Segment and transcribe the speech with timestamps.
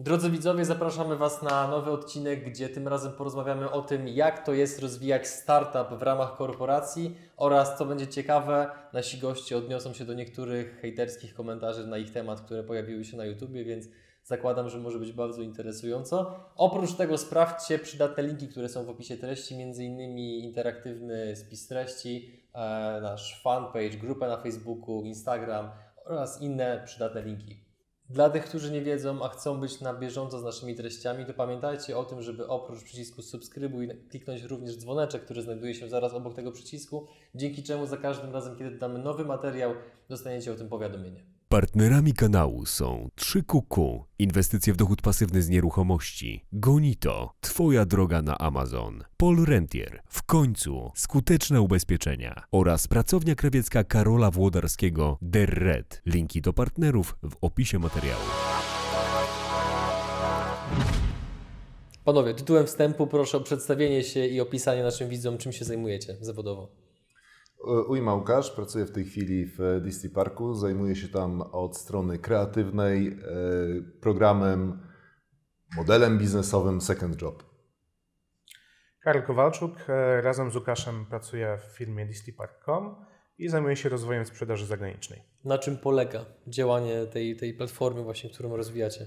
[0.00, 4.52] Drodzy widzowie, zapraszamy Was na nowy odcinek, gdzie tym razem porozmawiamy o tym, jak to
[4.52, 10.14] jest rozwijać startup w ramach korporacji oraz, co będzie ciekawe, nasi goście odniosą się do
[10.14, 13.86] niektórych hejterskich komentarzy na ich temat, które pojawiły się na YouTubie, więc
[14.24, 16.34] zakładam, że może być bardzo interesująco.
[16.56, 22.58] Oprócz tego sprawdźcie przydatne linki, które są w opisie treści, innymi interaktywny spis treści, e,
[23.02, 25.70] nasz fanpage, grupę na Facebooku, Instagram
[26.04, 27.69] oraz inne przydatne linki.
[28.10, 31.98] Dla tych, którzy nie wiedzą, a chcą być na bieżąco z naszymi treściami, to pamiętajcie
[31.98, 36.52] o tym, żeby oprócz przycisku subskrybuj kliknąć również dzwoneczek, który znajduje się zaraz obok tego
[36.52, 39.74] przycisku, dzięki czemu za każdym razem, kiedy dodamy nowy materiał,
[40.08, 41.29] dostaniecie o tym powiadomienie.
[41.52, 49.04] Partnerami kanału są 3QQ, inwestycje w dochód pasywny z nieruchomości, Gonito, Twoja droga na Amazon,
[49.16, 56.02] Paul Rentier, w końcu skuteczne ubezpieczenia oraz pracownia krawiecka Karola Włodarskiego Der Red.
[56.06, 58.24] Linki do partnerów w opisie materiału.
[62.04, 66.89] Panowie, tytułem wstępu proszę o przedstawienie się i opisanie naszym widzom, czym się zajmujecie zawodowo.
[67.64, 70.54] Ujma Łukasz, pracuję w tej chwili w Disney Parku.
[70.54, 73.16] Zajmuję się tam od strony kreatywnej e,
[74.00, 74.80] programem,
[75.76, 77.44] modelem biznesowym Second Job.
[79.00, 83.06] Karol Kowalczuk, e, razem z Łukaszem pracuję w firmie disneypark.com
[83.38, 85.22] i zajmuję się rozwojem sprzedaży zagranicznej.
[85.44, 89.06] Na czym polega działanie tej, tej platformy właśnie, którą rozwijacie?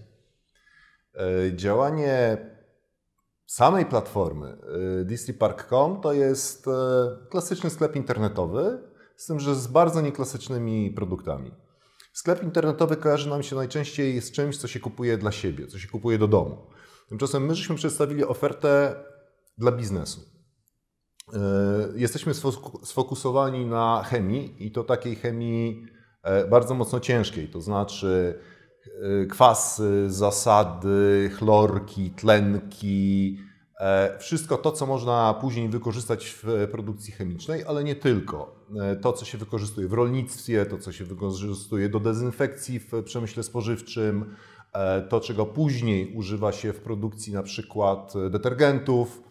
[1.15, 2.37] E, działanie
[3.53, 4.57] samej platformy
[5.01, 6.71] y, DisneyPark.com to jest e,
[7.29, 8.79] klasyczny sklep internetowy,
[9.15, 11.51] z tym, że z bardzo nieklasycznymi produktami.
[12.13, 15.87] Sklep internetowy kojarzy nam się najczęściej z czymś, co się kupuje dla siebie, co się
[15.87, 16.57] kupuje do domu.
[17.09, 18.95] Tymczasem my żeśmy przedstawili ofertę
[19.57, 20.21] dla biznesu.
[21.33, 21.39] E,
[21.95, 22.33] jesteśmy
[22.83, 25.85] sfokusowani na chemii i to takiej chemii
[26.23, 28.52] e, bardzo mocno ciężkiej, to znaczy Y,
[29.29, 33.39] kwasy, zasady, chlorki, tlenki,
[33.79, 38.65] e, wszystko to, co można później wykorzystać w produkcji chemicznej, ale nie tylko.
[38.81, 43.43] E, to, co się wykorzystuje w rolnictwie, to, co się wykorzystuje do dezynfekcji w przemyśle
[43.43, 44.35] spożywczym,
[44.73, 49.23] e, to, czego później używa się w produkcji na przykład detergentów.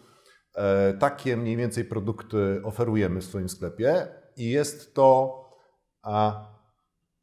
[0.99, 5.39] Takie mniej więcej produkty oferujemy w swoim sklepie i jest to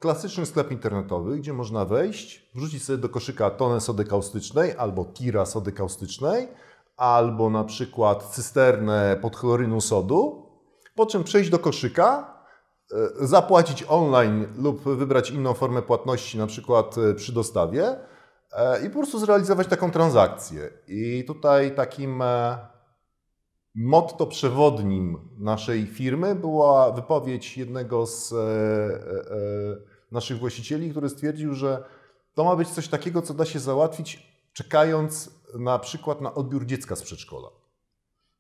[0.00, 5.47] klasyczny sklep internetowy, gdzie można wejść, wrzucić sobie do koszyka tonę sody kaustycznej albo tira
[5.47, 6.49] sody kaustycznej,
[6.97, 10.47] albo na przykład cysternę podchlorynu sodu,
[10.94, 12.34] po czym przejść do koszyka,
[12.93, 17.97] e, zapłacić online lub wybrać inną formę płatności, na przykład e, przy dostawie
[18.53, 20.71] e, i po prostu zrealizować taką transakcję.
[20.89, 22.22] I tutaj takim
[23.75, 28.34] motto przewodnim naszej firmy była wypowiedź jednego z
[30.12, 31.84] naszych właścicieli, który stwierdził, że
[32.34, 36.97] to ma być coś takiego, co da się załatwić czekając na przykład na odbiór dziecka
[36.97, 37.48] z przedszkola.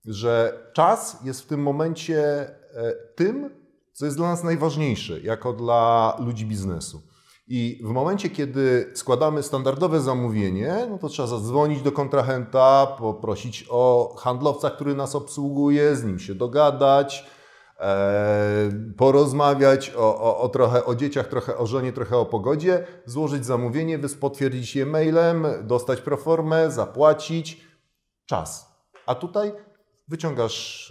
[0.04, 3.50] Że czas jest w tym momencie e, tym,
[3.92, 7.02] co jest dla nas najważniejsze, jako dla ludzi biznesu.
[7.48, 14.14] I w momencie, kiedy składamy standardowe zamówienie, no to trzeba zadzwonić do kontrahenta, poprosić o
[14.18, 17.26] handlowca, który nas obsługuje, z nim się dogadać,
[18.96, 23.98] porozmawiać o, o, o, trochę o dzieciach, trochę o żonie, trochę o pogodzie, złożyć zamówienie,
[24.20, 27.70] potwierdzić je mailem, dostać proformę, zapłacić.
[28.26, 28.70] Czas.
[29.06, 29.52] A tutaj
[30.08, 30.90] wyciągasz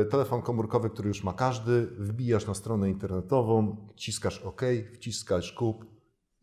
[0.00, 4.62] e, telefon komórkowy, który już ma każdy, wbijasz na stronę internetową, wciskasz OK,
[4.94, 5.84] wciskasz kup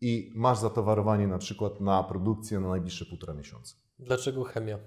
[0.00, 3.76] i masz zatowarowanie na przykład na produkcję na najbliższe półtora miesiąca.
[3.98, 4.78] Dlaczego chemia?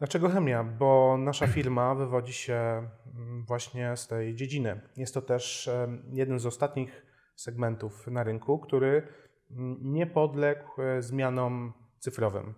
[0.00, 0.64] Dlaczego chemia?
[0.64, 4.80] Bo nasza firma wywodzi się mm, właśnie z tej dziedziny.
[4.96, 5.70] Jest to też
[6.12, 9.08] jeden z ostatnich segmentów na rynku, który
[9.50, 12.54] mm, nie podległ e, zmianom cyfrowym.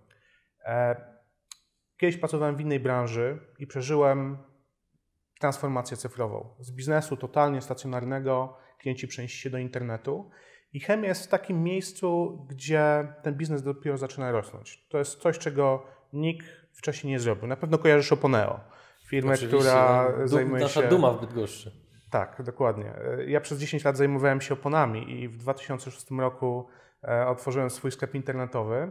[0.64, 0.96] E,
[1.96, 4.38] kiedyś pracowałem w innej branży i przeżyłem
[5.40, 6.54] transformację cyfrową.
[6.60, 10.30] Z biznesu totalnie stacjonarnego klienci przenieśli się do internetu
[10.72, 14.86] i chemia jest w takim miejscu, gdzie ten biznes dopiero zaczyna rosnąć.
[14.88, 17.46] To jest coś, czego nikt wcześniej nie zrobił.
[17.46, 18.60] Na pewno kojarzysz Oponeo,
[19.06, 20.88] firmę, Oczywiście, która no, zajmuje nasza się...
[20.88, 21.82] duma w Bydgoszczy.
[22.10, 22.94] Tak, dokładnie.
[23.26, 26.68] Ja przez 10 lat zajmowałem się oponami i w 2006 roku
[27.04, 28.90] e, otworzyłem swój sklep internetowy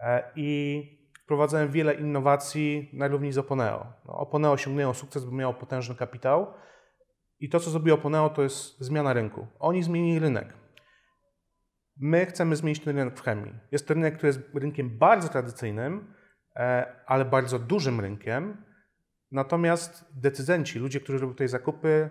[0.00, 3.86] e, i wprowadzałem wiele innowacji na równi z Oponeo.
[4.04, 6.46] No, Oponeo osiągnęło sukces, bo miało potężny kapitał
[7.40, 9.46] i to, co zrobiło Oponeo, to jest zmiana rynku.
[9.58, 10.54] Oni zmienili rynek.
[11.96, 13.54] My chcemy zmienić ten rynek w chemii.
[13.72, 16.14] Jest to rynek, który jest rynkiem bardzo tradycyjnym,
[17.06, 18.64] ale bardzo dużym rynkiem.
[19.30, 22.10] Natomiast decydenci, ludzie, którzy robią tutaj zakupy,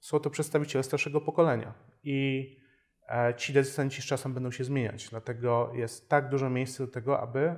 [0.00, 1.74] są to przedstawiciele starszego pokolenia.
[2.02, 2.56] I
[3.08, 5.08] e, ci decydenci z czasem będą się zmieniać.
[5.08, 7.54] Dlatego jest tak dużo miejsca do tego, aby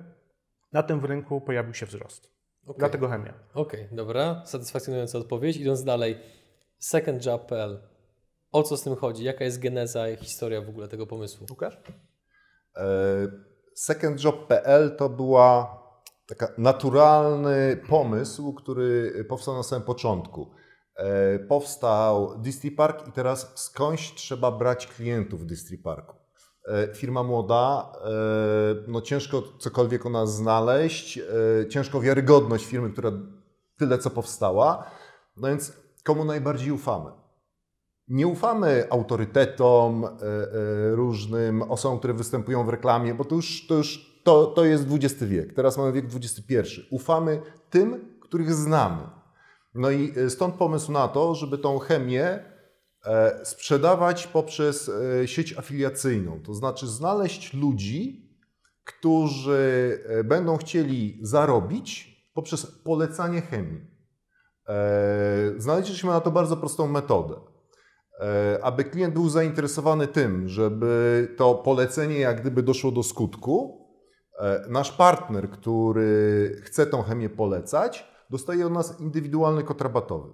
[0.73, 2.31] na tym rynku pojawił się wzrost.
[2.65, 2.79] Okay.
[2.79, 3.35] Dlatego chemia.
[3.55, 4.43] Okej, okay, dobra.
[4.47, 5.57] Satysfakcjonująca odpowiedź.
[5.57, 6.19] Idąc dalej,
[6.79, 7.81] secondjob.pl.
[8.53, 9.25] O co z tym chodzi?
[9.25, 11.47] Jaka jest geneza i historia w ogóle tego pomysłu?
[11.51, 11.81] Łukasz?
[12.77, 12.83] E,
[13.75, 15.80] secondjob.pl to była
[16.31, 20.51] taka naturalny pomysł, który powstał na samym początku.
[20.97, 26.17] E, powstał Disney Park i teraz skądś trzeba brać klientów w Disney Parku.
[26.67, 28.09] E, firma młoda, e,
[28.89, 31.21] no ciężko cokolwiek o nas znaleźć,
[31.71, 33.13] ciężko wiarygodność firmy, która
[33.77, 34.91] tyle co powstała.
[35.37, 35.73] No więc
[36.05, 37.11] komu najbardziej ufamy?
[38.09, 40.07] Nie ufamy autorytetom
[40.91, 45.25] różnym, osobom, które występują w reklamie, bo to już, to już to, to jest XX
[45.25, 45.55] wiek.
[45.55, 46.81] Teraz mamy wiek XXI.
[46.91, 49.03] Ufamy tym, których znamy.
[49.75, 52.45] No i e, stąd pomysł na to, żeby tą chemię
[53.05, 56.41] e, sprzedawać poprzez e, sieć afiliacyjną.
[56.43, 58.31] To znaczy znaleźć ludzi,
[58.85, 63.81] którzy będą chcieli zarobić poprzez polecanie chemii.
[65.57, 67.35] Znaleźliśmy na to bardzo prostą metodę.
[68.63, 73.80] Aby klient był zainteresowany tym, żeby to polecenie jak gdyby doszło do skutku,
[74.69, 80.33] nasz partner, który chce tą chemię polecać, dostaje od nas indywidualny kod rabatowy.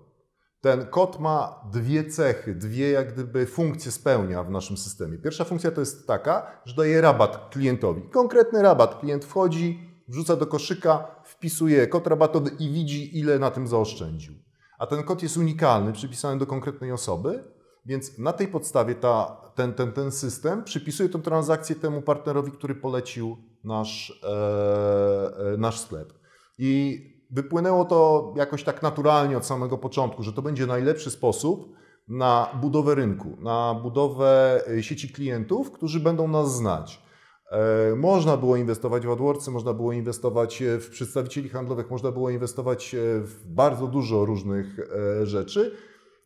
[0.61, 5.19] Ten kod ma dwie cechy, dwie jak gdyby funkcje spełnia w naszym systemie.
[5.19, 8.03] Pierwsza funkcja to jest taka, że daje rabat klientowi.
[8.03, 9.00] Konkretny rabat.
[9.00, 14.35] Klient wchodzi, wrzuca do koszyka, wpisuje kod rabatowy i widzi, ile na tym zaoszczędził.
[14.79, 17.44] A ten kod jest unikalny, przypisany do konkretnej osoby,
[17.87, 22.75] więc na tej podstawie ta, ten, ten, ten system przypisuje tę transakcję temu partnerowi, który
[22.75, 26.12] polecił nasz, e, e nasz sklep.
[26.58, 31.76] I wypłynęło to jakoś tak naturalnie od samego początku, że to będzie najlepszy sposób
[32.08, 37.02] na budowę rynku, na budowę e, sieci klientów, którzy będą nas znać.
[37.50, 42.96] E, można było inwestować w AdWordsy, można było inwestować w przedstawicieli handlowych, można było inwestować
[43.22, 44.76] w bardzo dużo różnych
[45.22, 45.76] rzeczy.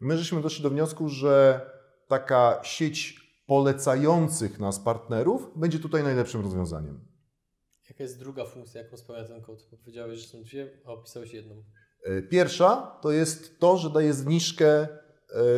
[0.00, 1.60] My żeśmy doszli do wniosku, że
[2.08, 7.09] taka sieć polecających nas partnerów będzie tutaj najlepszym rozwiązaniem.
[8.00, 9.68] Jaka jest druga funkcja, jaką spełnia ten kod?
[9.84, 11.62] Powiedziałeś, że są dwie, a opisałeś jedną.
[12.04, 14.88] E, pierwsza to jest to, że daje zniżkę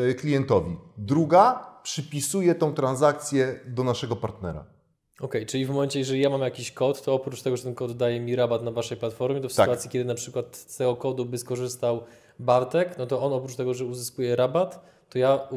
[0.08, 0.76] e, klientowi.
[0.98, 4.60] Druga przypisuje tą transakcję do naszego partnera.
[4.60, 7.74] Okej, okay, czyli w momencie, jeżeli ja mam jakiś kod, to oprócz tego, że ten
[7.74, 9.66] kod daje mi rabat na waszej platformie, to w tak.
[9.66, 12.04] sytuacji, kiedy na przykład z tego kodu by skorzystał
[12.38, 15.48] Bartek, no to on oprócz tego, że uzyskuje rabat, to ja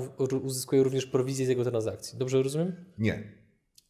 [0.44, 2.20] uzyskuję również prowizję z jego transakcji.
[2.20, 2.76] Dobrze rozumiem?
[2.98, 3.45] Nie.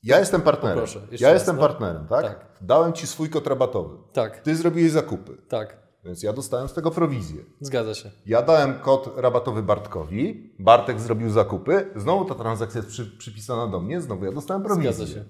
[0.05, 0.77] Ja jestem partnerem.
[0.77, 1.61] Proszę, ja raz, jestem no?
[1.61, 2.25] partnerem, tak?
[2.25, 2.45] tak?
[2.61, 3.97] Dałem ci swój kod rabatowy.
[4.13, 4.39] Tak.
[4.39, 5.37] Ty zrobiłeś zakupy.
[5.47, 5.77] Tak.
[6.05, 7.43] Więc ja dostałem z tego prowizję.
[7.61, 8.11] Zgadza się.
[8.25, 13.79] Ja dałem kod rabatowy Bartkowi, Bartek zrobił zakupy, znowu ta transakcja jest przy, przypisana do
[13.79, 14.93] mnie, znowu ja dostałem prowizję.
[14.93, 15.25] Zgadza się.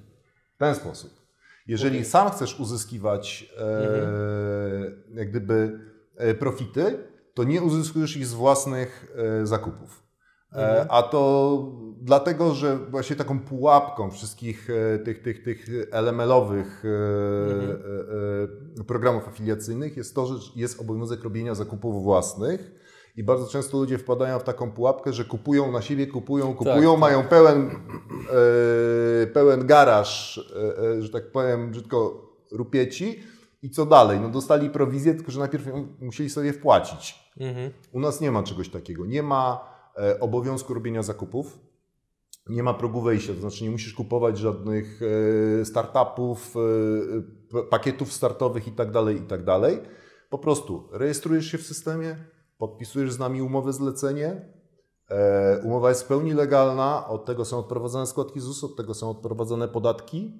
[0.56, 1.26] W ten sposób.
[1.68, 2.10] Jeżeli okay.
[2.10, 5.18] sam chcesz uzyskiwać e, mhm.
[5.18, 5.80] jak gdyby
[6.18, 7.00] e, profity,
[7.34, 10.05] to nie uzyskujesz ich z własnych e, zakupów.
[10.56, 10.88] E, mhm.
[10.90, 11.72] A to
[12.02, 16.90] dlatego, że właśnie taką pułapką wszystkich e, tych, tych, tych LML-owych e,
[17.54, 18.86] mhm.
[18.88, 22.86] programów afiliacyjnych jest to, że jest obowiązek robienia zakupów własnych.
[23.18, 26.92] I bardzo często ludzie wpadają w taką pułapkę, że kupują na siebie, kupują, tak, kupują,
[26.92, 27.30] tak, mają tak.
[27.30, 27.72] pełen,
[29.24, 30.40] e, pełen garaż,
[30.98, 33.24] e, że tak powiem, brzydko rupieci.
[33.62, 34.20] I co dalej?
[34.20, 35.68] No dostali prowizję, tylko że najpierw
[36.02, 37.32] musieli sobie wpłacić.
[37.40, 37.72] Mhm.
[37.92, 39.06] U nas nie ma czegoś takiego.
[39.06, 39.75] Nie ma
[40.20, 41.60] obowiązku robienia zakupów.
[42.50, 45.02] Nie ma progu wejścia, to znaczy nie musisz kupować żadnych
[45.62, 46.56] e, startupów,
[47.56, 49.46] e, pakietów startowych itd., tak itd.
[49.62, 49.90] Tak
[50.30, 52.16] po prostu rejestrujesz się w systemie,
[52.58, 54.56] podpisujesz z nami umowę zlecenie.
[55.64, 59.68] Umowa jest w pełni legalna, od tego są odprowadzane składki ZUS, od tego są odprowadzane
[59.68, 60.40] podatki.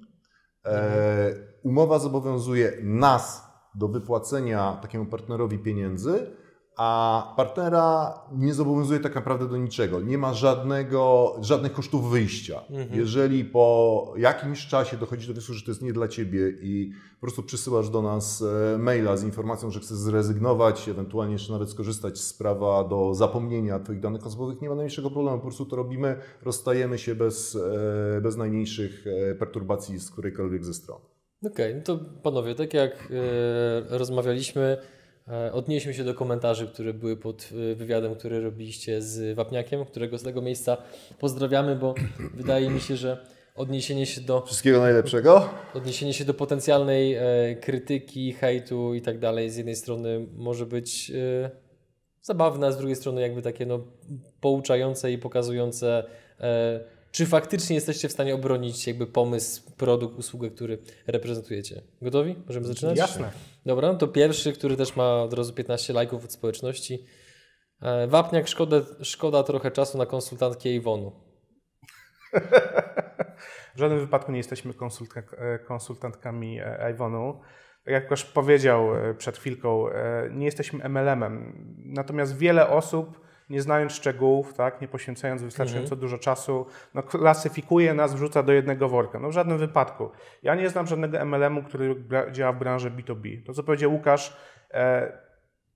[1.62, 3.42] Umowa zobowiązuje nas
[3.74, 6.36] do wypłacenia takiemu partnerowi pieniędzy,
[6.76, 10.00] a partnera nie zobowiązuje tak naprawdę do niczego.
[10.00, 12.60] Nie ma żadnego, żadnych kosztów wyjścia.
[12.70, 13.00] Mhm.
[13.00, 17.20] Jeżeli po jakimś czasie dochodzi do wniosku, że to jest nie dla ciebie i po
[17.20, 18.42] prostu przysyłasz do nas
[18.74, 23.80] e, maila z informacją, że chcesz zrezygnować, ewentualnie jeszcze nawet skorzystać z prawa do zapomnienia
[23.80, 25.36] Twoich danych osobowych, nie ma najmniejszego problemu.
[25.36, 30.74] Po prostu to robimy, rozstajemy się bez, e, bez najmniejszych e, perturbacji z którejkolwiek ze
[30.74, 30.98] stron.
[31.46, 33.08] Okej, okay, no to panowie, tak jak
[33.88, 34.78] rozmawialiśmy,
[35.52, 40.22] odnieśmy się do komentarzy, które były pod e, wywiadem, który robiliście z Wapniakiem, którego z
[40.22, 40.76] tego miejsca
[41.18, 41.94] pozdrawiamy, bo
[42.34, 44.42] wydaje mi się, że odniesienie się do.
[44.46, 45.48] Wszystkiego najlepszego.
[45.74, 47.22] Odniesienie się do potencjalnej e,
[47.60, 51.50] krytyki, hejtu i tak dalej, z jednej strony może być e,
[52.22, 53.80] zabawne, a z drugiej strony jakby takie no,
[54.40, 56.04] pouczające i pokazujące.
[56.40, 61.82] E, czy faktycznie jesteście w stanie obronić jakby pomysł, produkt, usługę, który reprezentujecie.
[62.02, 62.36] Gotowi?
[62.46, 62.98] Możemy zaczynać?
[62.98, 63.30] Jasne.
[63.66, 67.04] Dobra, no to pierwszy, który też ma od razu 15 lajków od społeczności.
[67.82, 71.12] E, Wapniak, szkoda, szkoda trochę czasu na konsultantkę Iwonu.
[73.74, 77.40] W żadnym wypadku nie jesteśmy e, konsultantkami e, Iwonu.
[77.84, 81.52] Tak jak już powiedział e, przed chwilką, e, nie jesteśmy MLM-em.
[81.84, 88.14] Natomiast wiele osób, nie znając szczegółów, tak, nie poświęcając wystarczająco dużo czasu, no, klasyfikuje nas,
[88.14, 89.18] wrzuca do jednego worka.
[89.18, 90.10] No w żadnym wypadku.
[90.42, 93.46] Ja nie znam żadnego MLM-u, który działa w branży B2B.
[93.46, 94.36] To, co powiedział Łukasz,
[94.70, 95.12] e,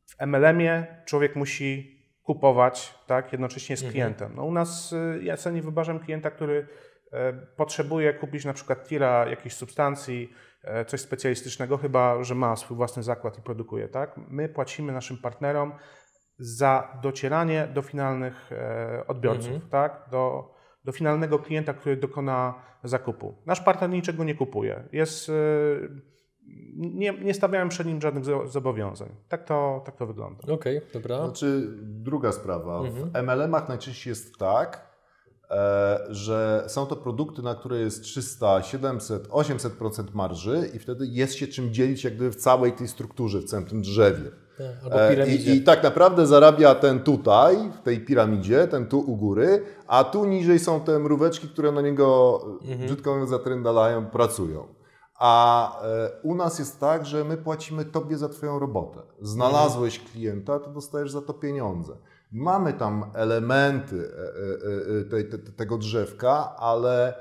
[0.06, 4.32] w MLM-ie człowiek musi kupować tak, jednocześnie z klientem.
[4.36, 6.66] No u nas y, ja sobie nie wyobrażam klienta, który
[7.12, 12.76] e, potrzebuje kupić na przykład tira jakiejś substancji, e, coś specjalistycznego, chyba że ma swój
[12.76, 13.88] własny zakład i produkuje.
[13.88, 14.20] Tak?
[14.28, 15.72] My płacimy naszym partnerom
[16.40, 20.04] za docieranie do finalnych e, odbiorców, tak?
[20.10, 20.54] do,
[20.84, 22.54] do finalnego klienta, który dokona
[22.84, 23.34] zakupu.
[23.46, 24.88] Nasz partner niczego nie kupuje.
[24.92, 25.32] Jest, e,
[26.76, 29.08] nie, nie stawiałem przed nim żadnych zo- zobowiązań.
[29.28, 30.52] Tak to, tak to wygląda.
[30.52, 31.24] Okej, dobra.
[31.24, 32.78] Znaczy, druga sprawa.
[32.78, 33.10] Mhm.
[33.10, 34.90] W MLM-ach najczęściej jest tak,
[35.50, 41.34] e, że są to produkty, na które jest 300, 700, 800% marży i wtedy jest
[41.34, 44.30] się czym dzielić jak gdyby w całej tej strukturze, w całym tym drzewie.
[44.84, 45.52] Albo E, piramidzie.
[45.54, 50.04] I, I tak naprawdę zarabia ten tutaj, w tej piramidzie, ten tu u góry, a
[50.04, 52.80] tu niżej są te mróweczki, które na niego, Mhm.
[52.86, 54.66] brzydko mówiąc, zatryndalają, pracują.
[55.18, 59.00] A e, u nas jest tak, że my płacimy Tobie za Twoją robotę.
[59.20, 61.96] Znalazłeś klienta, to dostajesz za to pieniądze.
[62.32, 67.14] Mamy tam elementy e, e, e, tej, te, tego drzewka, ale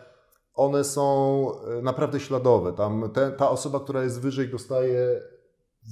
[0.53, 1.45] one są
[1.79, 2.73] e, naprawdę śladowe.
[2.73, 5.21] Tam te, ta osoba, która jest wyżej, dostaje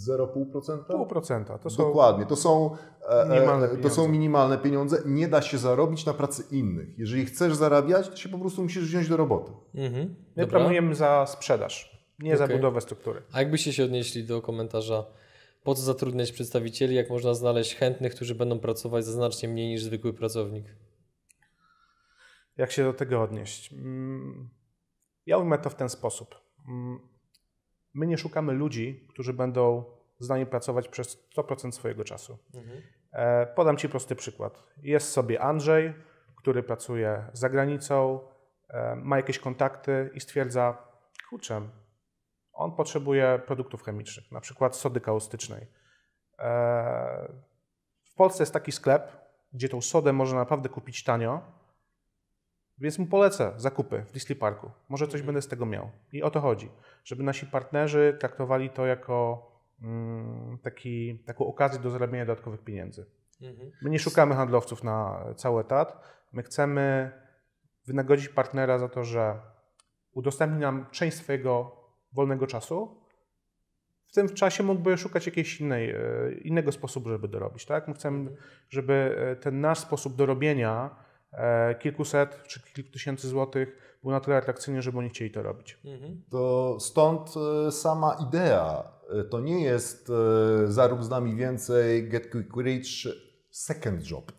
[0.10, 0.84] 0,5%?
[0.84, 1.58] Pół procenta.
[1.58, 2.26] To są Dokładnie.
[2.26, 2.76] To są,
[3.10, 4.08] e, e, Minimalne to są pieniądze.
[4.10, 5.02] minimalne pieniądze.
[5.06, 7.00] Nie da się zarobić na pracy innych.
[7.00, 9.52] Jeżeli chcesz zarabiać, to się po prostu musisz wziąć do roboty.
[9.76, 10.16] Mhm.
[10.36, 10.60] My Dobra.
[10.60, 12.56] promujemy za sprzedaż, nie za Okej.
[12.56, 13.22] budowę struktury.
[13.34, 15.06] A jakbyście się odnieśli do komentarza,
[15.64, 19.84] po co zatrudniać przedstawicieli, jak można znaleźć chętnych, którzy będą pracować za znacznie mniej niż
[19.84, 20.66] zwykły pracownik?
[22.58, 23.74] Jak się do tego odnieść?
[23.74, 24.50] Mm,
[25.26, 26.36] Ja ujmę to w ten sposób.
[27.98, 29.84] My nie szukamy ludzi, którzy będą
[30.20, 32.38] z nami pracować przez 100% swojego czasu.
[33.12, 34.64] E, Podam Ci prosty przykład.
[34.84, 35.94] Jest sobie Andrzej,
[36.36, 38.20] który pracuje za granicą,
[38.70, 40.78] e, ma jakieś kontakty i stwierdza,
[41.30, 41.62] kurczę,
[42.54, 45.68] on potrzebuje produktów chemicznych, na przykład sody kaustycznej.
[46.40, 47.34] E,
[48.12, 49.12] W Polsce jest taki sklep,
[49.54, 51.57] gdzie tą sodę można naprawdę kupić tanio,
[52.80, 54.72] więc mu polecę zakupy w Disney Parku.
[54.90, 55.90] Może coś będę z tego miał.
[56.14, 56.70] I o to chodzi,
[57.04, 63.06] żeby nasi partnerzy traktowali to jako mm, taki, taką okazję do zarabiania dodatkowych pieniędzy.
[63.82, 66.04] My nie szukamy handlowców na cały etat.
[66.34, 67.12] My chcemy
[67.86, 69.40] wynagrodzić partnera za to, że
[70.14, 71.78] udostępni nam część swojego
[72.14, 73.02] wolnego czasu.
[74.08, 76.00] W tym czasie mógłby szukać jakiejś innej, e,
[76.42, 77.66] innego sposobu, żeby dorobić.
[77.66, 77.88] Tak?
[77.88, 78.36] My chcemy,
[78.70, 80.96] żeby e, ten nasz sposób dorobienia
[81.80, 85.80] kilkuset czy kilku tysięcy złotych był na tyle atrakcyjny, żeby oni chcieli to robić.
[86.32, 87.34] To stąd
[87.68, 88.84] e, sama idea.
[89.10, 90.14] E, To nie jest e,
[90.72, 92.88] zarób z nami więcej, get quick rich,
[93.50, 94.32] second job.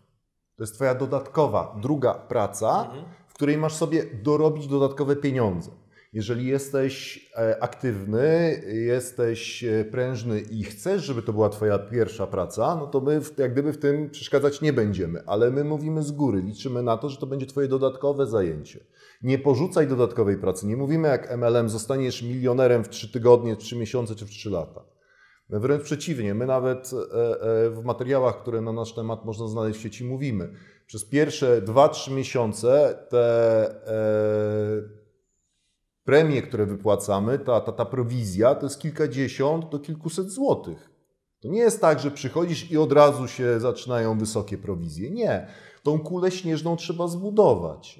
[0.55, 2.91] To jest Twoja dodatkowa, druga praca,
[3.27, 5.71] w której masz sobie dorobić dodatkowe pieniądze.
[6.13, 12.75] Jeżeli jesteś e, aktywny, jesteś e, prężny i chcesz, żeby to była Twoja pierwsza praca,
[12.75, 16.41] no to my jak gdyby w tym przeszkadzać nie będziemy, ale my mówimy z góry,
[16.41, 18.79] liczymy na to, że to będzie Twoje dodatkowe zajęcie.
[19.21, 20.67] Nie porzucaj dodatkowej pracy.
[20.67, 24.83] Nie mówimy jak MLM, zostaniesz milionerem w 3 tygodnie, 3 miesiące czy w 3 lata.
[25.49, 30.05] Wręcz przeciwnie, my nawet e, w materiałach, które na nasz temat można znaleźć w sieci,
[30.05, 30.53] mówimy.
[30.87, 33.19] Przez pierwsze 2-3 miesiące te
[36.09, 40.89] premie, które wypłacamy, ta, ta, ta prowizja, to jest kilkadziesiąt do kilkuset złotych.
[41.39, 45.11] To nie jest tak, że przychodzisz i od razu się zaczynają wysokie prowizje.
[45.11, 45.47] Nie.
[45.83, 47.99] Tą kulę śnieżną trzeba zbudować.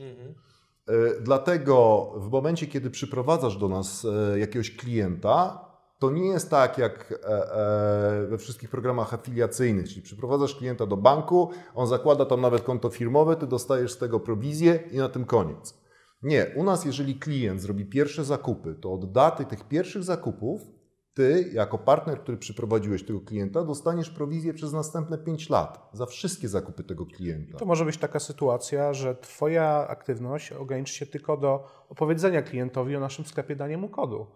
[0.87, 5.65] E, Dlatego w momencie, kiedy przyprowadzasz do nas e, jakiegoś klienta,
[5.99, 11.49] to nie jest tak jak e, we wszystkich programach afiliacyjnych, czyli przyprowadzasz klienta do banku,
[11.75, 15.78] on zakłada tam nawet konto firmowe, ty dostajesz z tego prowizję i na tym koniec.
[16.23, 20.61] Nie, u nas jeżeli klient zrobi pierwsze zakupy, to od daty tych pierwszych zakupów
[21.13, 26.47] ty, jako partner, który przyprowadziłeś tego klienta, dostaniesz prowizję przez następne 5 lat za wszystkie
[26.47, 27.57] zakupy tego klienta.
[27.57, 32.99] To może być taka sytuacja, że Twoja aktywność ograniczy się tylko do opowiedzenia klientowi o
[32.99, 34.27] naszym sklepie, dania mu kodu.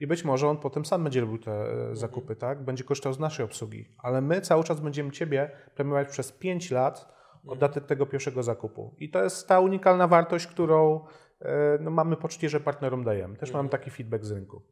[0.00, 2.64] I być może on potem sam będzie robił te e, zakupy, tak?
[2.64, 3.88] Będzie korzystał z naszej obsługi.
[3.98, 8.94] Ale my cały czas będziemy Ciebie premiować przez 5 lat od daty tego pierwszego zakupu.
[8.98, 11.04] I to jest ta unikalna wartość, którą
[11.40, 13.36] e, no, mamy poczucie, że partnerom dajemy.
[13.36, 14.62] Też mamy taki feedback z rynku.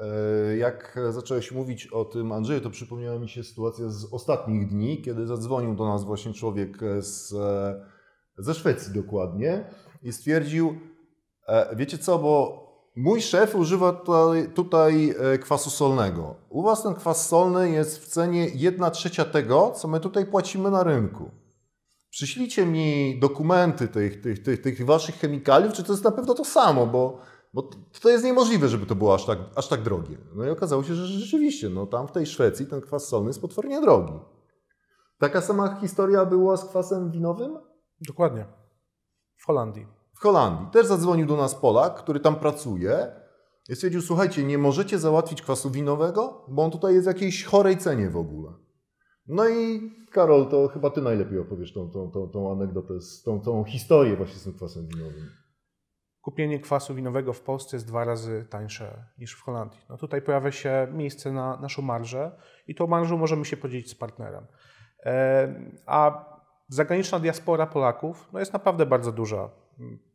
[0.00, 5.02] E, Jak zacząłeś mówić o tym, Andrzeju, to przypomniała mi się sytuacja z ostatnich dni,
[5.02, 7.34] kiedy zadzwonił do nas właśnie człowiek z,
[8.38, 9.64] ze Szwecji dokładnie
[10.02, 10.76] i stwierdził,
[11.48, 16.34] e, wiecie co, bo mój szef używa tutaj, tutaj e, kwasu solnego.
[16.48, 20.70] U Was ten kwas solny jest w cenie 1 trzecia tego, co my tutaj płacimy
[20.70, 21.30] na rynku.
[22.16, 26.44] Przyślijcie mi dokumenty tych, tych, tych, tych Waszych chemikaliów, czy to jest na pewno to
[26.44, 27.18] samo, bo
[27.54, 27.70] bo
[28.02, 30.18] to jest niemożliwe, żeby to było aż tak, aż tak drogie.
[30.34, 33.40] No i okazało się, że rzeczywiście, no tam w tej Szwecji ten kwas solny jest
[33.40, 34.12] potwornie drogi.
[35.18, 37.58] Taka sama historia była z kwasem winowym?
[38.00, 38.46] Dokładnie.
[39.36, 39.86] W Holandii.
[40.14, 40.66] W Holandii.
[40.72, 43.12] Też zadzwonił do nas Polak, który tam pracuje
[43.68, 47.78] i stwierdził, słuchajcie, nie możecie załatwić kwasu winowego, bo on tutaj jest w jakiejś chorej
[47.78, 48.65] cenie w ogóle.
[49.28, 53.64] No i Karol, to chyba ty najlepiej opowiesz tą, tą, tą, tą anegdotę, tą, tą
[53.64, 55.30] historię właśnie z tym kwasem winowym
[56.26, 59.80] kupienie kwasu winowego w Polsce jest dwa razy tańsze niż w Holandii.
[59.88, 62.32] No tutaj pojawia się miejsce na naszą marżę
[62.66, 64.46] i tą marżą możemy się podzielić z partnerem.
[65.04, 65.54] E,
[65.86, 66.24] a
[66.68, 69.50] zagraniczna diaspora Polaków no jest naprawdę bardzo duża.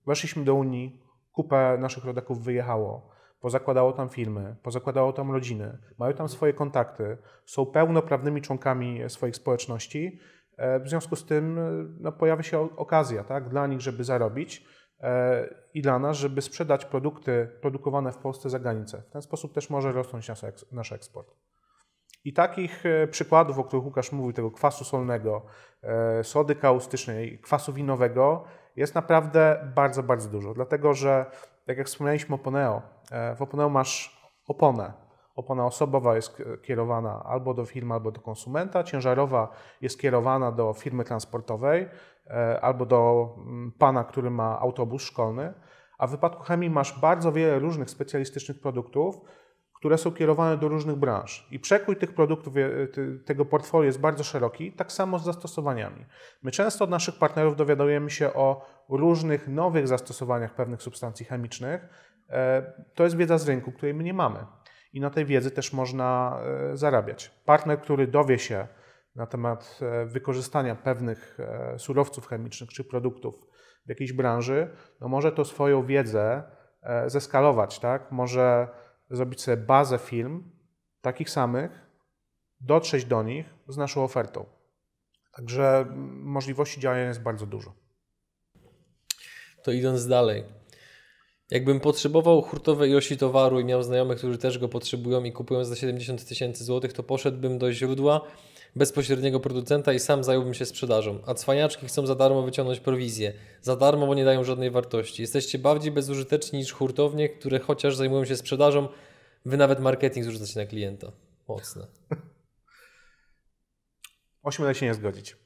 [0.08, 1.02] Weszliśmy do Unii,
[1.32, 3.10] kupę naszych rodaków wyjechało,
[3.42, 10.20] pozakładało tam firmy, pozakładało tam rodziny, mają tam swoje kontakty, są pełnoprawnymi członkami swoich społeczności.
[10.58, 11.60] E, w związku z tym
[12.00, 14.66] no, pojawia się okazja tak, dla nich, żeby zarobić
[15.02, 19.02] E, i dla nas, żeby sprzedać produkty produkowane w Polsce za granicę.
[19.02, 20.28] W ten sposób też może rosnąć
[20.72, 21.36] nasz eksport.
[22.24, 25.42] I takich e, przykładów, o których Łukasz mówił, tego kwasu solnego,
[25.84, 28.44] e, sody kaustycznej, kwasu winowego,
[28.76, 30.54] jest naprawdę bardzo, bardzo dużo.
[30.54, 31.26] Dlatego, że
[31.66, 32.82] tak jak wspomnieliśmy o Poneo,
[33.36, 34.94] w Oponeo masz oponę.
[35.36, 39.52] Opona osobowa jest kierowana albo do firmy, albo do konsumenta, ciężarowa
[39.82, 41.90] jest kierowana do firmy transportowej,
[42.32, 45.54] E, albo do mm, pana, który ma autobus szkolny,
[45.98, 49.22] a w wypadku chemii masz bardzo wiele różnych specjalistycznych produktów,
[49.82, 51.48] które są kierowane do różnych branż.
[51.52, 52.62] I przekrój tych produktów, e,
[53.26, 56.06] tego portfolio jest bardzo szeroki, tak samo z zastosowaniami.
[56.44, 61.88] My często od naszych partnerów dowiadujemy się o różnych nowych zastosowaniach pewnych substancji chemicznych.
[62.30, 64.40] E, to jest wiedza z rynku, której my nie mamy.
[64.94, 66.40] I na tej wiedzy też można
[66.74, 67.32] zarabiać.
[67.46, 68.68] Partner, który dowie się,
[69.16, 73.48] na temat e, wykorzystania pewnych e, surowców chemicznych czy produktów
[73.86, 74.70] w jakiejś branży,
[75.02, 76.44] no może to swoją wiedzę
[76.82, 78.12] e, zeskalować, tak?
[78.12, 78.68] Może
[79.12, 80.44] zrobić sobie bazę firm
[81.02, 81.72] takich samych,
[82.62, 84.46] dotrzeć do nich z naszą ofertą.
[85.32, 87.74] Także możliwości działania jest bardzo dużo.
[89.64, 90.44] To idąc dalej.
[91.52, 95.76] Jakbym potrzebował hurtowej ilości towaru i miał znajomych, którzy też go potrzebują i kupują za
[95.76, 98.22] 70 tysięcy złotych, to poszedłbym do źródła
[98.76, 101.20] bezpośredniego producenta i sam zająłbym się sprzedażą.
[101.26, 103.34] A cwaniaczki chcą za darmo wyciągnąć prowizję.
[103.62, 105.22] Za darmo, bo nie dają żadnej wartości.
[105.22, 108.88] Jesteście bardziej bezużyteczni niż hurtownie, które chociaż zajmują się sprzedażą,
[109.46, 111.12] wy nawet marketing zrzucacie na klienta.
[111.48, 111.88] Mocne.
[114.44, 115.38] Ośmielę się nie zgodzić.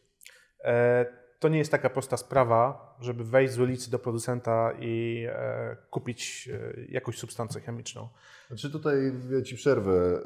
[0.63, 5.77] E, to nie jest taka prosta sprawa, żeby wejść z ulicy do producenta i e,
[5.89, 8.09] kupić e, jakąś substancję chemiczną.
[8.47, 8.95] Znaczy tutaj
[9.31, 9.91] ja Ci przerwę.
[9.91, 10.21] E,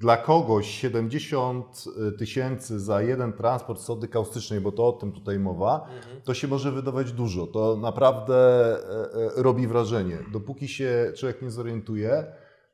[0.00, 1.84] dla kogoś 70
[2.18, 6.22] tysięcy za jeden transport sody kaustycznej, bo to o tym tutaj mowa, mhm.
[6.22, 7.46] to się może wydawać dużo.
[7.46, 10.18] To naprawdę e, e, robi wrażenie.
[10.32, 12.26] Dopóki się człowiek nie zorientuje,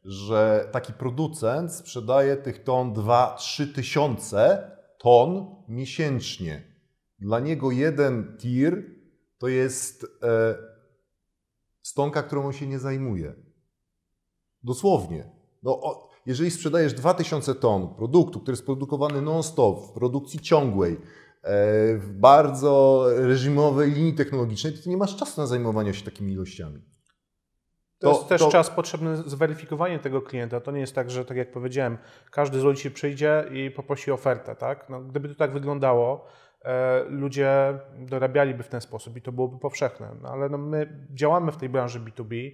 [0.05, 6.70] że taki producent sprzedaje tych ton 2-3 tysiące ton miesięcznie.
[7.21, 9.01] Dla niego jeden tir
[9.39, 10.07] to jest
[11.83, 13.35] stonka, którą on się nie zajmuje.
[14.63, 15.31] Dosłownie.
[15.63, 20.99] No, o, jeżeli sprzedajesz 2000 ton produktu, który jest produkowany non-stop, w produkcji ciągłej, e,
[21.97, 26.83] w bardzo reżimowej linii technologicznej, to nie masz czasu na zajmowanie się takimi ilościami.
[27.99, 28.51] To, to jest też to...
[28.51, 30.61] czas potrzebny zweryfikowanie tego klienta.
[30.61, 31.99] To nie jest tak, że tak jak powiedziałem,
[32.31, 34.57] każdy z ludzi przyjdzie i poprosi ofertę.
[34.57, 34.89] Tak?
[34.89, 36.50] No, gdyby to tak wyglądało, e,
[37.09, 40.17] ludzie dorabialiby w ten sposób i to byłoby powszechne.
[40.23, 42.51] No, ale no, my działamy w tej branży B2B,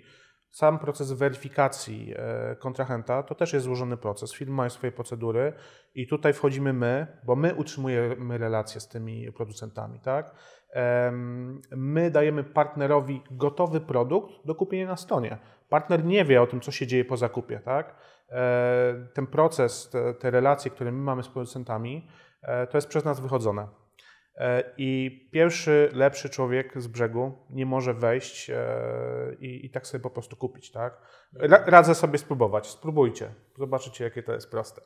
[0.50, 4.34] sam proces weryfikacji e, kontrahenta to też jest złożony proces.
[4.34, 5.52] Firmy mają swoje procedury
[5.94, 10.00] i tutaj wchodzimy my, bo my utrzymujemy relacje z tymi producentami.
[10.00, 10.34] Tak?
[11.76, 15.38] My dajemy partnerowi gotowy produkt do kupienia na stronie.
[15.68, 17.60] Partner nie wie o tym, co się dzieje po zakupie.
[17.64, 17.94] Tak?
[18.30, 22.08] E, ten proces, te, te relacje, które my mamy z producentami,
[22.42, 23.68] e, to jest przez nas wychodzone.
[24.36, 28.56] E, I pierwszy, lepszy człowiek z brzegu nie może wejść e,
[29.40, 30.70] i, i tak sobie po prostu kupić.
[30.70, 31.00] Tak?
[31.66, 32.66] Radzę sobie spróbować.
[32.66, 33.34] Spróbujcie.
[33.58, 34.80] Zobaczycie, jakie to jest proste.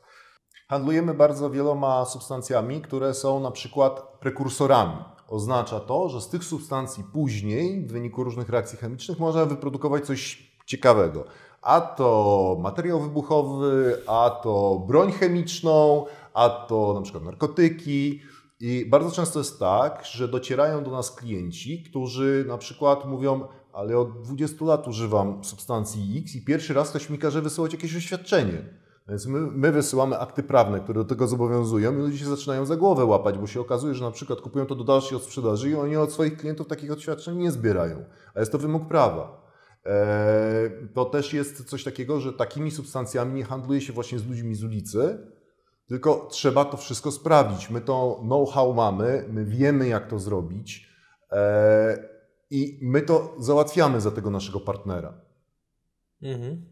[0.69, 4.97] Handlujemy bardzo wieloma substancjami, które są na przykład prekursorami.
[5.27, 10.51] Oznacza to, że z tych substancji później, w wyniku różnych reakcji chemicznych, można wyprodukować coś
[10.65, 11.25] ciekawego.
[11.61, 18.21] A to materiał wybuchowy, a to broń chemiczną, a to na przykład narkotyki.
[18.61, 23.97] I bardzo często jest tak, że docierają do nas klienci, którzy na przykład mówią, ale
[23.97, 28.81] od 20 lat używam substancji X i pierwszy raz ktoś mi każe wysyłać jakieś oświadczenie.
[29.09, 32.75] Więc my, my, wysyłamy akty prawne, które do tego zobowiązują i ludzie się zaczynają za
[32.75, 35.95] głowę łapać, bo się okazuje, że na przykład kupują to do dalszej sprzedaży i oni
[35.97, 38.05] od swoich klientów takich oświadczeń nie zbierają.
[38.35, 39.41] A jest to wymóg prawa.
[39.85, 44.55] Eee, to też jest coś takiego, że takimi substancjami nie handluje się właśnie z ludźmi
[44.55, 45.27] z ulicy,
[45.91, 47.69] tylko trzeba to wszystko sprawdzić.
[47.69, 50.89] My to know-how mamy, my wiemy jak to zrobić
[51.31, 51.97] eee,
[52.49, 55.13] i my to załatwiamy za tego naszego partnera.
[56.21, 56.65] Mhm.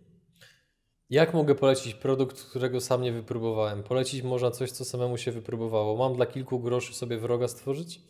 [1.10, 3.84] Jak mogę polecić produkt, którego sam nie wypróbowałem?
[3.84, 5.98] Polecić można coś, co samemu się wypróbowało.
[5.98, 8.02] Mam dla kilku groszy sobie wroga stworzyć?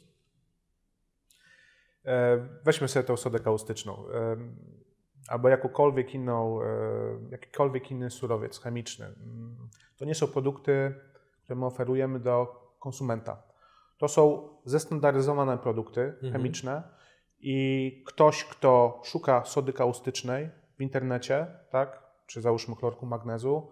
[2.05, 4.09] E, weźmy sobie tą sodę kaustyczną.
[4.13, 4.37] E,
[5.27, 6.67] albo jakąkolwiek inną, e,
[7.31, 9.15] jakikolwiek inny surowiec chemiczny.
[9.99, 10.95] To nie są produkty,
[11.43, 13.43] które my oferujemy do konsumenta.
[13.97, 16.33] To są zestandaryzowane produkty mhm.
[16.33, 16.83] chemiczne
[17.39, 23.71] i ktoś, kto szuka sody kaustycznej w internecie, tak, czy załóżmy chlorku magnezu,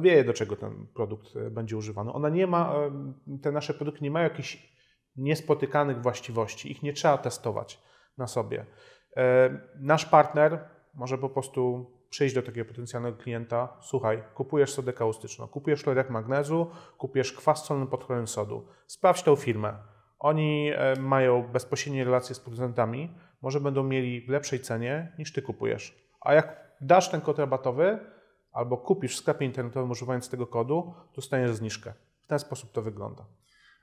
[0.00, 2.12] wie do czego ten produkt e, będzie używany.
[2.12, 4.72] Ona nie ma, e, te nasze produkty nie mają jakichś
[5.16, 7.82] niespotykanych właściwości, ich nie trzeba testować
[8.18, 8.66] na sobie.
[9.16, 15.46] E, nasz partner może po prostu przyjść do takiego potencjalnego klienta, słuchaj, kupujesz sodę kaustyczną,
[15.46, 19.76] kupujesz chlorek magnezu, kupujesz kwas solny pod chlorem sodu, sprawdź tę firmę.
[20.18, 20.70] Oni
[21.00, 26.08] mają bezpośrednie relacje z producentami, może będą mieli w lepszej cenie niż ty kupujesz.
[26.20, 27.98] A jak dasz ten kod rabatowy
[28.52, 31.92] albo kupisz w sklepie internetowym używając tego kodu, dostaniesz zniżkę.
[32.22, 33.24] W ten sposób to wygląda.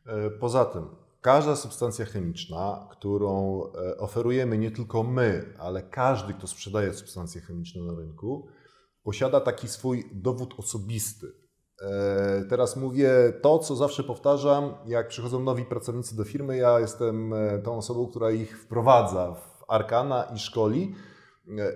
[0.07, 0.87] E, poza tym,
[1.21, 7.81] każda substancja chemiczna, którą e, oferujemy nie tylko my, ale każdy, kto sprzedaje substancje chemiczne
[7.81, 8.47] na rynku,
[9.03, 11.27] posiada taki swój dowód osobisty.
[11.81, 17.33] E, teraz mówię to, co zawsze powtarzam, jak przychodzą nowi pracownicy do firmy, ja jestem
[17.63, 20.95] tą osobą, która ich wprowadza w arkana i szkoli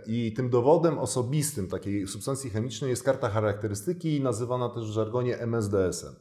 [0.05, 6.15] i tym dowodem osobistym takiej substancji chemicznej jest karta charakterystyki, nazywana też w żargonie MSDS-em.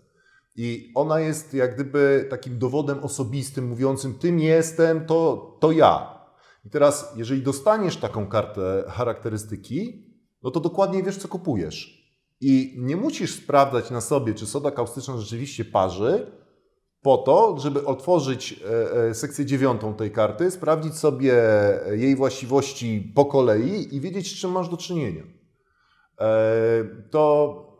[0.56, 6.22] I ona jest jak gdyby takim dowodem osobistym, mówiącym: Tym jestem, to, to ja.
[6.64, 10.06] I teraz, jeżeli dostaniesz taką kartę charakterystyki,
[10.42, 12.02] no to dokładnie wiesz, co kupujesz.
[12.40, 16.32] I nie musisz sprawdzać na sobie, czy soda kaustyczna rzeczywiście parzy,
[17.02, 21.34] po to, żeby otworzyć e, e, sekcję dziewiątą tej karty, sprawdzić sobie
[21.90, 25.22] jej właściwości po kolei i wiedzieć, z czym masz do czynienia.
[26.20, 26.28] E,
[27.10, 27.71] to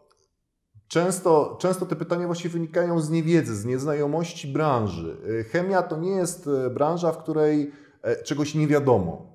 [0.93, 5.17] często, często te pytania właśnie wynikają z niewiedzy, z nieznajomości branży.
[5.53, 7.73] Chemia to nie jest branża, w której
[8.25, 9.27] czegoś nie wiadomo.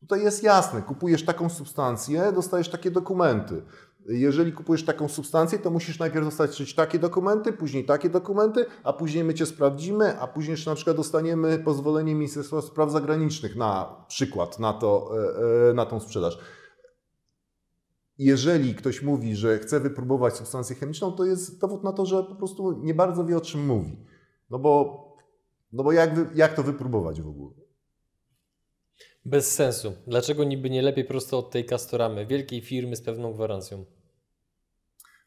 [0.00, 3.62] Tutaj jest jasne, kupujesz taką substancję, dostajesz takie dokumenty.
[4.06, 9.24] Jeżeli kupujesz taką substancję, to musisz najpierw dostać takie dokumenty, później takie dokumenty, a później
[9.24, 14.72] my Cię sprawdzimy, a później na przykład dostaniemy pozwolenie Ministerstwa Spraw Zagranicznych na przykład na,
[14.72, 15.10] to,
[15.66, 16.38] e, e, na tą sprzedaż.
[18.18, 22.34] Jeżeli ktoś mówi, że chce wypróbować substancję chemiczną, to jest dowód na to, że po
[22.34, 23.96] prostu nie bardzo wie o czym mówi.
[24.50, 25.04] No bo,
[25.72, 27.54] no bo jak, jak to wypróbować w ogóle?
[29.24, 29.92] Bez sensu.
[30.06, 33.84] Dlaczego niby nie lepiej prosto od tej Castoramy, wielkiej firmy z pewną gwarancją?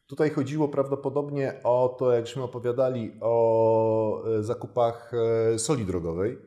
[0.06, 5.12] Tutaj chodziło prawdopodobnie o to, jakśmy opowiadali o e, zakupach
[5.54, 6.38] e, soli drogowej,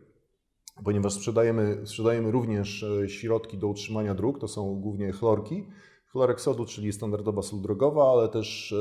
[0.84, 5.67] ponieważ sprzedajemy, sprzedajemy również e, środki do utrzymania dróg, to są głównie chlorki.
[6.12, 8.76] Chlorek sodu, czyli standardowa sól drogowa, ale też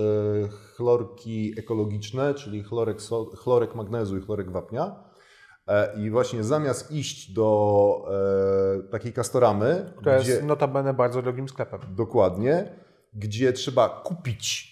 [0.76, 2.98] chlorki ekologiczne, czyli chlorek,
[3.36, 5.10] chlorek magnezu i chlorek wapnia.
[5.66, 8.08] E, I właśnie zamiast iść do
[8.78, 9.92] e, takiej kastoramy.
[9.96, 11.80] Która gdzie, jest notabene bardzo drogim sklepem.
[11.90, 12.78] Dokładnie,
[13.14, 14.70] gdzie trzeba kupić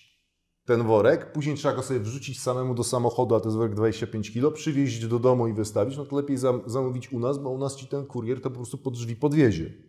[0.65, 4.33] ten worek, później trzeba go sobie wrzucić samemu do samochodu, a to jest worek 25
[4.33, 7.59] kg, przywieźć do domu i wystawić, no to lepiej zam zamówić u nas, bo u
[7.59, 9.88] nas ci ten kurier to po prostu pod drzwi podwiezie.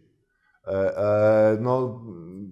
[0.70, 2.02] E, e, no,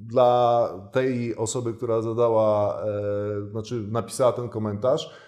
[0.05, 5.27] dla tej osoby, która zadała, e, znaczy napisała ten komentarz,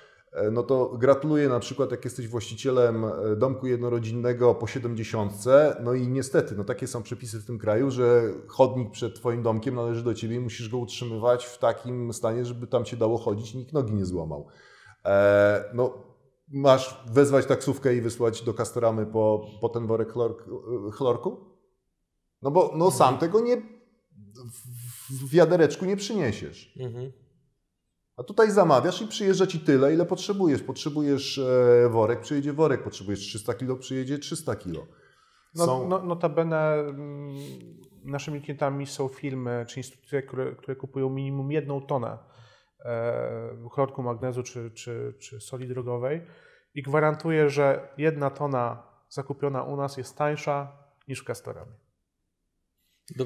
[0.52, 3.06] no to gratuluję na przykład, jak jesteś właścicielem
[3.38, 5.34] domku jednorodzinnego po 70,
[5.84, 9.76] no i niestety, no takie są przepisy w tym kraju, że chodnik przed Twoim domkiem
[9.76, 13.54] należy do Ciebie i musisz go utrzymywać w takim stanie, żeby tam Cię dało chodzić
[13.54, 14.48] i nikt nogi nie złamał.
[15.74, 15.94] No,
[16.48, 20.36] masz wezwać taksówkę i wysłać do Kastoramy po, po ten worek chlor,
[20.94, 21.49] chlorku?
[22.42, 23.20] No bo no, sam mhm.
[23.20, 23.58] tego nie
[25.10, 26.74] w wiadereczku nie przyniesiesz.
[26.80, 27.12] Mhm.
[28.18, 30.64] A tutaj zamawiasz i przyjeżdża ci tyle, ile potrzebujesz.
[30.64, 34.88] Potrzebujesz e, worek, przyjedzie worek, potrzebujesz 300 kilo, przyjedzie 300 kilo.
[35.56, 37.36] No, Są- no, notabene mm,
[38.04, 42.18] naszymi klientami są firmy czy instytucje, które, które kupują minimum jedną tonę
[42.86, 46.22] e, chlorku magnezu czy, czy, czy soli drogowej
[46.74, 51.89] i gwarantuję, że jedna tona zakupiona u nas jest tańsza niż w Castorami.
[53.16, 53.26] Do...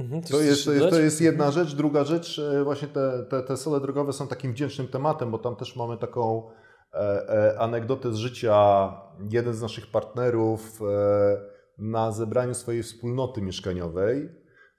[0.00, 1.74] Mhm, To jest, to, jest, to jest jedna rzecz.
[1.74, 5.56] Druga rzecz, e, właśnie te, te, te sole drogowe są takim wdzięcznym tematem, bo tam
[5.56, 6.50] też mamy taką
[6.92, 8.92] e, e, anegdotę z życia.
[9.30, 11.40] Jeden z naszych partnerów e,
[11.78, 14.28] na zebraniu swojej wspólnoty mieszkaniowej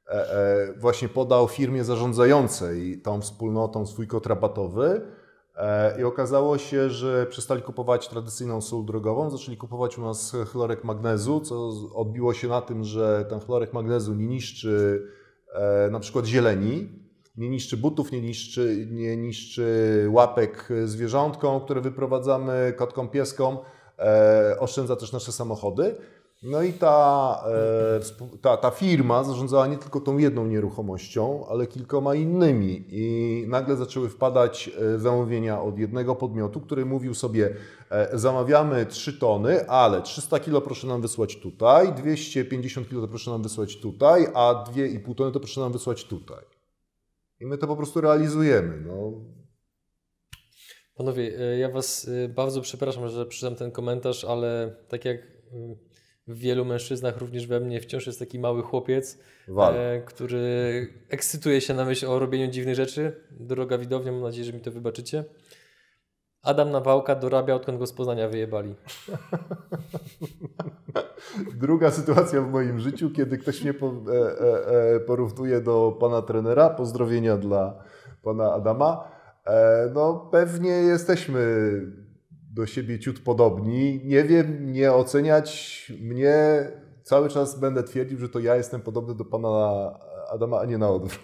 [0.08, 5.02] e, e, właśnie podał firmie zarządzającej tą wspólnotą swój kod rabatowy
[6.00, 11.42] i okazało się, że przestali kupować tradycyjną sól drogową, zaczęli kupować u nas chlorek magnezu,
[11.42, 15.04] co odbiło się na tym, że ten chlorek magnezu nie niszczy
[15.54, 16.90] e, na przykład zieleni,
[17.38, 23.58] nie niszczy butów, nie niszczy, nie niszczy łapek zwierzątkom, które wyprowadzamy, kotkom, pieskom,
[24.00, 25.96] e, oszczędza też nasze samochody.
[26.42, 32.16] No i ta, e, ta, ta firma zarządzała nie tylko tą jedną nieruchomością, ale kilkoma
[32.16, 32.86] innymi.
[32.90, 37.56] I nagle zaczęły wpadać e, zamówienia od jednego podmiotu, który mówił sobie:
[37.90, 43.32] e, zamawiamy 3 tony, ale 300 kilo proszę nam wysłać tutaj, 250 kilo to proszę
[43.32, 46.44] nam wysłać tutaj, a 2,5 tony to proszę nam wysłać tutaj.
[47.40, 48.82] I my to po prostu realizujemy.
[48.82, 49.12] No,
[50.96, 55.18] Panowie, ja Was bardzo przepraszam, że przyznam ten komentarz, ale tak jak
[55.54, 55.89] mm,
[56.30, 59.20] w wielu mężczyznach, również we mnie, wciąż jest taki mały chłopiec,
[59.58, 63.24] e, który ekscytuje się na myśl o robieniu dziwnych rzeczy.
[63.32, 65.24] Droga widownia, mam nadzieję, że mi to wybaczycie.
[66.42, 68.76] Adam Nawałka dorabia, odkąd go z Poznania wyjebali.
[71.62, 76.22] Druga sytuacja w moim życiu, kiedy ktoś mnie po, e, e, e, porównuje do pana
[76.22, 76.70] trenera.
[76.70, 77.84] Pozdrowienia dla
[78.24, 79.12] pana Adama.
[79.46, 81.42] E, no, pewnie jesteśmy
[82.60, 84.02] do siebie ciut podobni.
[84.04, 86.68] Nie wiem, nie oceniać mnie.
[87.04, 89.50] Cały czas będę twierdził, że to ja jestem podobny do pana
[90.30, 91.22] Adama, a nie na odwrót.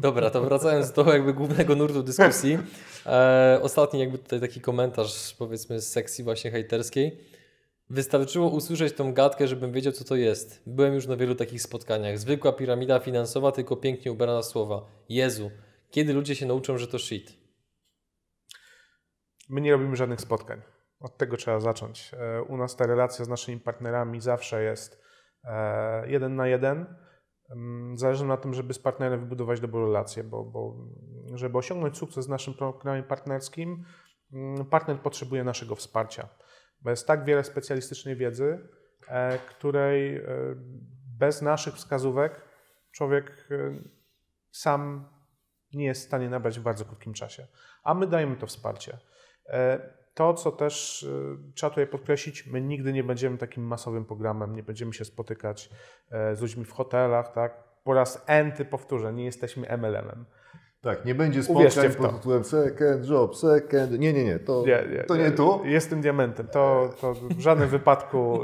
[0.00, 2.58] Dobra, to wracając do jakby głównego nurtu dyskusji.
[3.06, 7.18] E, ostatni jakby tutaj taki komentarz powiedzmy z sekcji właśnie hejterskiej.
[7.90, 10.62] Wystarczyło usłyszeć tą gadkę, żebym wiedział co to jest.
[10.66, 12.18] Byłem już na wielu takich spotkaniach.
[12.18, 14.86] Zwykła piramida finansowa, tylko pięknie ubrana słowa.
[15.08, 15.50] Jezu,
[15.90, 17.43] kiedy ludzie się nauczą, że to shit?
[19.48, 20.62] My nie robimy żadnych spotkań.
[21.00, 22.10] Od tego trzeba zacząć.
[22.14, 25.02] E, U nas ta relacja z naszymi partnerami zawsze jest
[25.44, 26.96] e, jeden na jeden.
[27.50, 30.74] Mm, Zależy na tym, żeby z partnerem wybudować dobrą relację, bo, bo
[31.34, 33.84] żeby osiągnąć sukces z naszym programem partnerskim,
[34.32, 36.28] mm, partner potrzebuje naszego wsparcia.
[36.80, 38.68] Bo jest tak wiele specjalistycznej wiedzy,
[39.08, 40.22] e, której
[41.18, 42.40] bez naszych wskazówek
[42.92, 43.48] człowiek
[44.50, 45.08] sam
[45.72, 47.46] nie jest w stanie nabrać w bardzo krótkim czasie.
[47.84, 48.98] A my dajemy to wsparcie.
[49.48, 54.56] E, To, co też e, trzeba tutaj podkreślić, my nigdy nie będziemy takim masowym programem,
[54.56, 55.70] nie będziemy się spotykać
[56.10, 57.64] e, z ludźmi w hotelach, tak?
[57.84, 60.24] Po raz enty powtórzę, nie jesteśmy MLM-em.
[60.80, 63.90] Tak, nie będzie spotkań pod tytułem second job, second...
[63.98, 65.60] Nie, nie, nie, to Nie, nie, to nie tu.
[65.64, 66.46] Jestem diamentem.
[66.46, 68.40] To, to w żadnym wypadku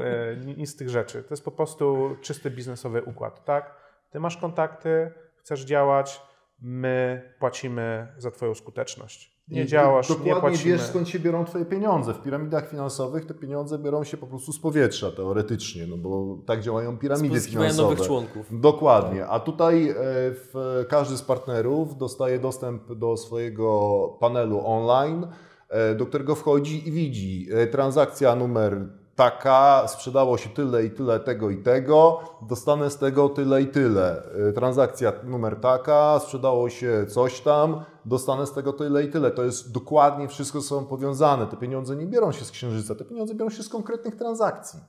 [0.46, 1.22] ni- nic z tych rzeczy.
[1.22, 3.74] To jest po prostu czysty biznesowy układ, tak?
[4.10, 6.22] Ty masz kontakty, chcesz działać,
[6.62, 9.39] my płacimy za Twoją skuteczność.
[9.50, 10.72] Nie działasz, dokładnie nie płacimy.
[10.72, 12.14] wiesz skąd się biorą Twoje pieniądze.
[12.14, 16.60] W piramidach finansowych te pieniądze biorą się po prostu z powietrza teoretycznie, no bo tak
[16.60, 17.82] działają piramidy finansowe.
[17.82, 18.60] nowych członków.
[18.60, 19.26] Dokładnie.
[19.26, 25.26] A tutaj e, w, każdy z partnerów dostaje dostęp do swojego panelu online,
[25.68, 31.20] e, do którego wchodzi i widzi e, transakcja numer taka, sprzedało się tyle i tyle
[31.20, 34.22] tego i tego, dostanę z tego tyle i tyle.
[34.48, 39.30] E, Transakcja numer taka, sprzedało się coś tam, dostanę z tego tyle i tyle.
[39.30, 41.46] To jest dokładnie wszystko są powiązane.
[41.46, 44.80] Te pieniądze nie biorą się z księżyca, te pieniądze biorą się z konkretnych transakcji.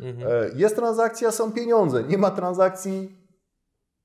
[0.00, 0.28] Mhm.
[0.32, 2.04] E, Jest transakcja, są pieniądze.
[2.04, 3.18] Nie ma transakcji,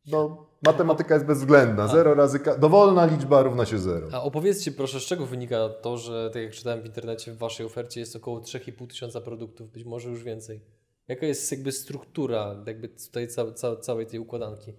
[0.08, 1.88] no matematyka jest bezwzględna.
[1.88, 4.08] Zero razy, ka- dowolna liczba równa się zero.
[4.12, 7.66] A opowiedzcie proszę, z czego wynika to, że tak jak czytałem w internecie, w Waszej
[7.66, 10.62] ofercie jest około 3,5 tysiąca produktów, być może już więcej.
[11.08, 14.74] Jaka jest jakby struktura jakby tutaj ca, ca, całej tej układanki?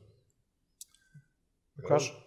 [1.82, 2.26] Łukasz?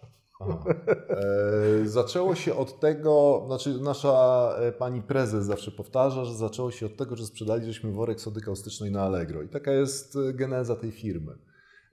[1.08, 6.86] E, zaczęło się od tego, znaczy nasza e, pani prezes zawsze powtarza, że zaczęło się
[6.86, 9.42] od tego, że sprzedaliśmy worek sody kaustycznej na Allegro.
[9.42, 11.38] I taka jest e, geneza tej firmy.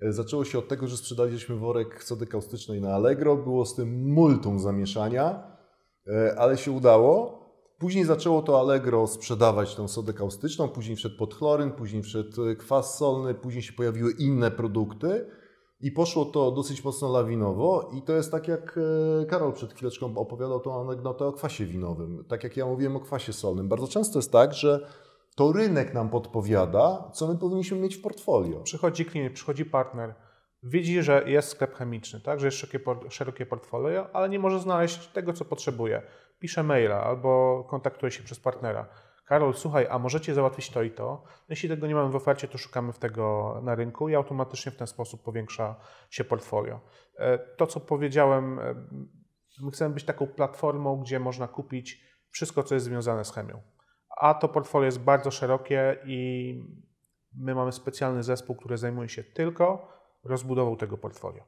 [0.02, 3.36] E, Zaczęło się od tego, że sprzedaliśmy worek sody kaustycznej na Allegro.
[3.36, 5.44] Było z tym multum zamieszania,
[6.08, 7.42] e, ale się udało.
[7.78, 12.98] Później zaczęło to Allegro sprzedawać tą sodę kaustyczną, później wszedł podchloryn, później wszedł e, kwas
[12.98, 15.26] solny, później się pojawiły inne produkty.
[15.84, 18.80] I poszło to dosyć mocno lawinowo i to jest tak jak
[19.28, 22.26] Karol przed chwileczką opowiadał tą anegdotę o kwasie winowym.
[22.28, 23.68] Tak jak ja mówiłem o kwasie solnym.
[23.68, 24.88] Bardzo często jest tak, że
[25.36, 28.60] to rynek nam podpowiada, co my powinniśmy mieć w portfolio.
[28.60, 30.16] Przychodzi klient, przychodzi partner,
[30.64, 32.58] widzi, że jest sklep chemiczny, tak, że jest
[33.10, 36.02] szerokie, portfolio, ale nie może znaleźć tego, co potrzebuje.
[36.40, 38.88] Pisze maila albo kontaktuje się przez partnera.
[39.26, 41.24] Karol, słuchaj, a możecie załatwić to i to?
[41.50, 44.78] Jeśli tego nie mamy w ofercie, to szukamy w tego na rynku i automatycznie w
[44.78, 45.76] ten sposób powiększa
[46.10, 46.80] się portfolio.
[47.18, 48.76] E, to, co powiedziałem, e,
[49.62, 53.62] my chcemy być taką platformą, gdzie można kupić wszystko, co jest związane z chemią.
[54.22, 56.56] A to portfolio jest bardzo szerokie i
[57.34, 59.88] my mamy specjalny zespół, który zajmuje się tylko
[60.24, 61.44] rozbudową tego portfolio.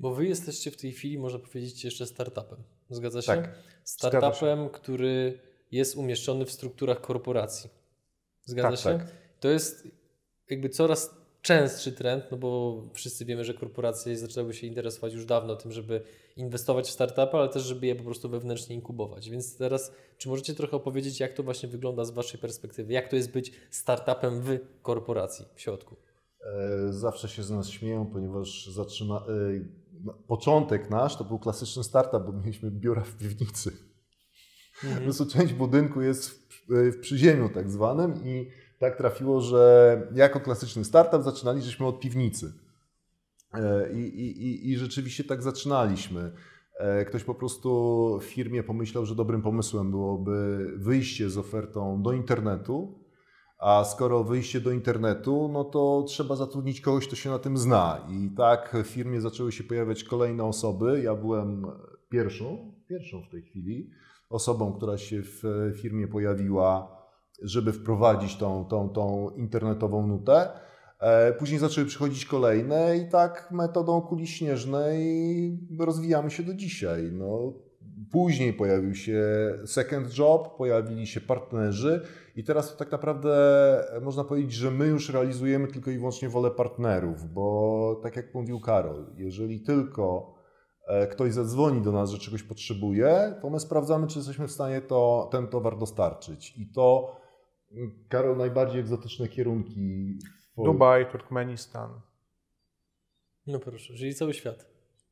[0.00, 2.62] Bo wy jesteście w tej chwili, można powiedzieć, jeszcze startupem.
[2.90, 3.26] Zgadza się?
[3.26, 3.54] Tak.
[3.84, 4.70] Startupem, się.
[4.72, 5.40] który
[5.72, 7.70] jest umieszczony w strukturach korporacji.
[8.44, 8.98] Zgadza Tak, się?
[8.98, 9.12] tak.
[9.40, 9.88] To jest
[10.50, 15.56] jakby coraz częstszy trend, no bo wszyscy wiemy, że korporacje zaczęły się interesować już dawno
[15.56, 16.02] tym, żeby
[16.38, 19.30] inwestować w startupy, ale też, żeby je po prostu wewnętrznie inkubować.
[19.30, 22.92] Więc teraz, czy możecie trochę opowiedzieć, jak to właśnie wygląda z Waszej perspektywy?
[22.92, 25.96] Jak to jest być startupem w korporacji w środku?
[26.40, 29.22] E, Zawsze się z nas śmieją, ponieważ zaczyna, e,
[30.04, 33.72] no, początek nasz to był klasyczny startup, bo mieliśmy biura w piwnicy.
[34.94, 38.48] Po prostu część budynku jest w, w przyziemiu tak zwanym i
[38.78, 42.52] tak trafiło, że jako klasyczny startup zaczynaliśmy od piwnicy.
[43.54, 46.32] E, I, i, i- rzeczywiście tak zaczynaliśmy.
[46.78, 52.12] E, Ktoś po prostu w firmie pomyślał, że dobrym pomysłem byłoby wyjście z ofertą do
[52.12, 53.04] internetu,
[53.58, 58.06] a skoro wyjście do internetu, no to trzeba zatrudnić kogoś, kto się na tym zna.
[58.10, 61.02] I tak w firmie zaczęły się pojawiać kolejne osoby.
[61.04, 61.66] Ja byłem
[62.08, 63.90] pierwszą, pierwszą w tej chwili
[64.30, 65.42] osobą, która się w
[65.82, 66.98] firmie pojawiła,
[67.42, 70.50] żeby wprowadzić tą, tą, tą internetową nutę.
[71.00, 77.10] E, Później zaczęły przychodzić kolejne i tak metodą kuli śnieżnej rozwijamy się do dzisiaj.
[77.12, 77.52] No,
[78.12, 79.22] później pojawił się
[79.66, 82.02] second job, pojawili się partnerzy
[82.36, 83.34] i teraz tak naprawdę
[84.02, 88.60] można powiedzieć, że my już realizujemy tylko i wyłącznie wolę partnerów, bo tak jak mówił
[88.60, 90.34] Karol, jeżeli tylko
[90.86, 94.80] e, ktoś zadzwoni do nas, że czegoś potrzebuje, to my sprawdzamy, czy jesteśmy w stanie
[94.80, 96.54] to, ten towar dostarczyć.
[96.58, 97.16] I to,
[97.72, 100.18] mm, Karol, najbardziej egzotyczne kierunki.
[100.62, 102.00] W- Dubaj, Turkmenistan.
[103.46, 104.66] No proszę, czyli cały świat.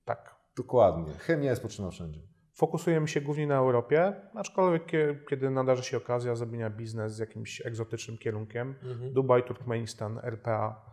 [0.05, 0.37] Tak.
[0.57, 1.13] Dokładnie.
[1.15, 2.21] Chemia jest potrzebna wszędzie.
[2.53, 7.67] Fokusujemy się głównie na Europie, aczkolwiek kie- kiedy nadarzy się okazja zrobienia biznes z jakimś
[7.67, 9.13] egzotycznym kierunkiem, Mhm.
[9.13, 10.85] Dubaj, Turkmenistan, RPA,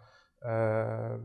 [0.41, 1.19] e,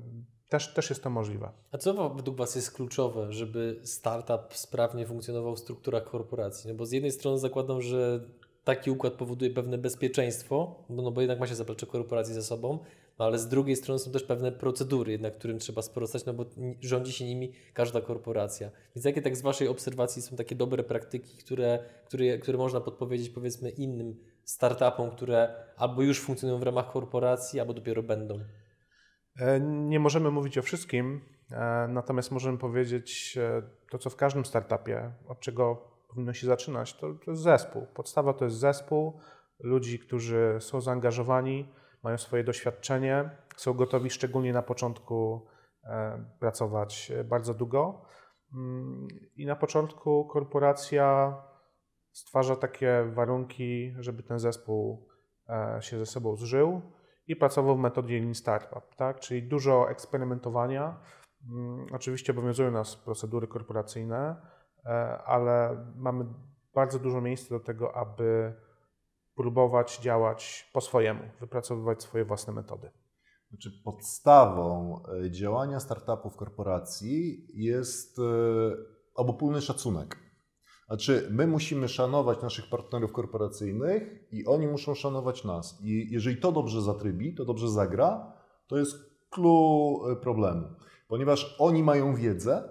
[0.48, 1.50] też, też jest to możliwe.
[1.72, 6.70] A co według Was jest kluczowe, żeby startup sprawnie funkcjonował w strukturach korporacji?
[6.70, 8.20] No bo z jednej strony zakładam, że
[8.64, 12.78] taki układ powoduje pewne bezpieczeństwo, bo, no bo jednak ma się zaplecze korporacji za sobą,
[13.18, 16.44] no ale z drugiej strony są też pewne procedury, jednak którym trzeba sprostać, no bo
[16.80, 18.70] rządzi się nimi każda korporacja.
[18.96, 23.30] Więc jakie tak z Waszej obserwacji są takie dobre praktyki, które, które, które można podpowiedzieć
[23.30, 28.40] powiedzmy innym startupom, które albo już funkcjonują w ramach korporacji, albo dopiero będą?
[29.40, 34.44] E, Nie możemy mówić o wszystkim, e, natomiast możemy powiedzieć e, to, co w każdym
[34.44, 37.86] startupie, od czego powinno się zaczynać, to, to jest zespół.
[37.94, 39.20] Podstawa to jest zespół
[39.60, 41.68] ludzi, którzy są zaangażowani,
[42.08, 45.46] mają swoje doświadczenie, są gotowi szczególnie na początku
[45.84, 48.02] e, pracować e, bardzo długo.
[48.54, 51.36] Mm, I na początku korporacja
[52.12, 55.08] stwarza takie warunki, żeby ten zespół
[55.48, 56.82] e, się ze sobą zżył
[57.26, 59.20] i pracował w metodzie Lean Startup, tak?
[59.20, 61.00] czyli dużo eksperymentowania.
[61.50, 64.36] Mm, Oczywiście obowiązują nas procedury korporacyjne,
[65.24, 66.24] ale mamy
[66.74, 68.54] bardzo dużo miejsca do tego, aby
[69.38, 72.90] próbować działać po swojemu, wypracowywać swoje własne metody.
[73.50, 78.22] Znaczy podstawą e, działania startupów korporacji jest e,
[79.14, 80.16] obopólny szacunek.
[80.86, 85.78] Znaczy, my musimy szanować naszych partnerów korporacyjnych i oni muszą szanować nas.
[85.82, 88.32] I jeżeli to dobrze zatrybi, to dobrze zagra,
[88.66, 88.96] to jest
[89.30, 90.66] clue problemu.
[91.08, 92.68] Ponieważ oni mają wiedzę,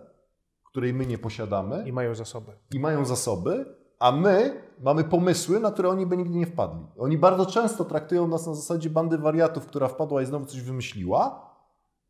[0.65, 2.51] której my nie posiadamy I mają zasoby.
[2.75, 6.85] i mają zasoby, a my mamy pomysły, na które oni by nigdy nie wpadli.
[6.97, 11.53] Oni bardzo często traktują nas na zasadzie bandy wariatów, która wpadła i znowu coś wymyśliła,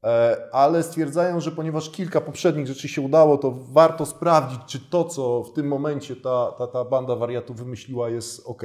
[0.03, 5.05] e, ale stwierdzają, że ponieważ kilka poprzednich rzeczy się udało, to warto sprawdzić, czy to,
[5.05, 8.63] co w tym momencie ta, ta, ta banda wariatów wymyśliła, jest ok.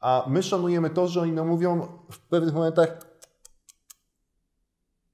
[0.00, 3.06] A my szanujemy to, że oni nam mówią w pewnych momentach,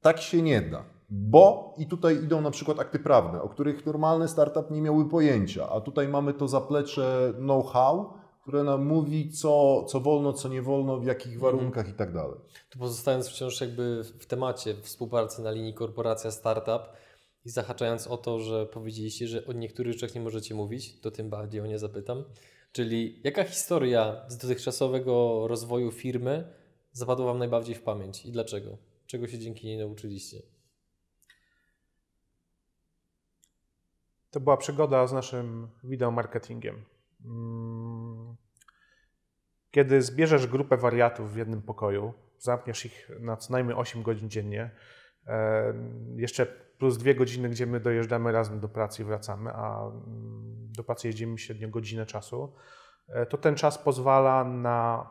[0.00, 0.91] tak się nie da.
[1.14, 5.68] Bo i tutaj idą na przykład akty prawne, o których normalny startup nie miałby pojęcia,
[5.68, 10.98] a tutaj mamy to zaplecze know-how, które nam mówi, co, co wolno, co nie wolno,
[10.98, 11.40] w jakich Mhm.
[11.52, 12.36] warunkach i tak dalej.
[12.70, 16.82] Tu pozostając wciąż jakby w temacie współpracy na linii korporacja startup
[17.44, 21.30] i zahaczając o to, że powiedzieliście, że o niektórych rzeczach nie możecie mówić, to tym
[21.30, 22.24] bardziej o nie zapytam.
[22.72, 26.52] Czyli jaka historia z dotychczasowego rozwoju firmy
[26.92, 28.76] zapadła Wam najbardziej w pamięć i dlaczego?
[29.06, 30.42] Czego się dzięki niej nauczyliście?
[34.33, 36.85] To była przygoda z naszym wideomarketingiem.
[37.24, 38.37] Mm.
[39.70, 44.70] Kiedy zbierzesz grupę wariatów w jednym pokoju, zamkniesz ich na co najmniej 8 godzin dziennie,
[45.26, 45.74] e,
[46.16, 46.47] jeszcze
[46.78, 51.09] plus dwie godziny, gdzie my dojeżdżamy razem do pracy i wracamy, a mm, do pracy
[51.09, 52.53] jedziemy średnio godzinę czasu,
[53.09, 55.11] e, to ten czas pozwala na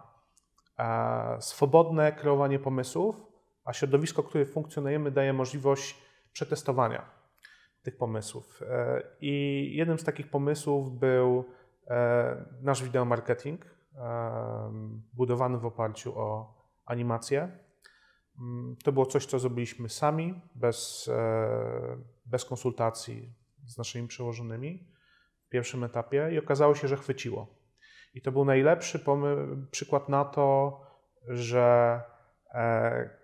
[0.79, 3.15] e, swobodne kreowanie pomysłów,
[3.65, 5.97] a środowisko, w którym funkcjonujemy, daje możliwość
[6.33, 7.20] przetestowania
[7.83, 8.61] tych pomysłów.
[8.69, 11.45] E, I jednym z takich pomysłów był
[11.87, 13.71] e, nasz wideomarketing, e,
[15.13, 17.57] budowany w oparciu o animację.
[18.39, 21.09] Mm, To było coś, co zrobiliśmy sami, bez,
[22.25, 23.33] bez konsultacji
[23.65, 24.87] z naszymi przełożonymi
[25.45, 27.47] w pierwszym etapie i okazało się, że chwyciło.
[28.13, 28.99] I to był najlepszy
[29.71, 30.81] przykład na to,
[31.27, 32.01] że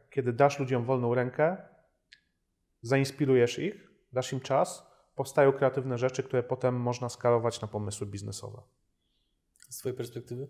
[0.10, 1.58] kiedy dasz ludziom wolną rękę,
[2.82, 8.62] zainspirujesz ich, dasz im czas, powstają kreatywne rzeczy, które potem można skalować na pomysły biznesowe.
[9.70, 10.48] Z Twojej perspektywy?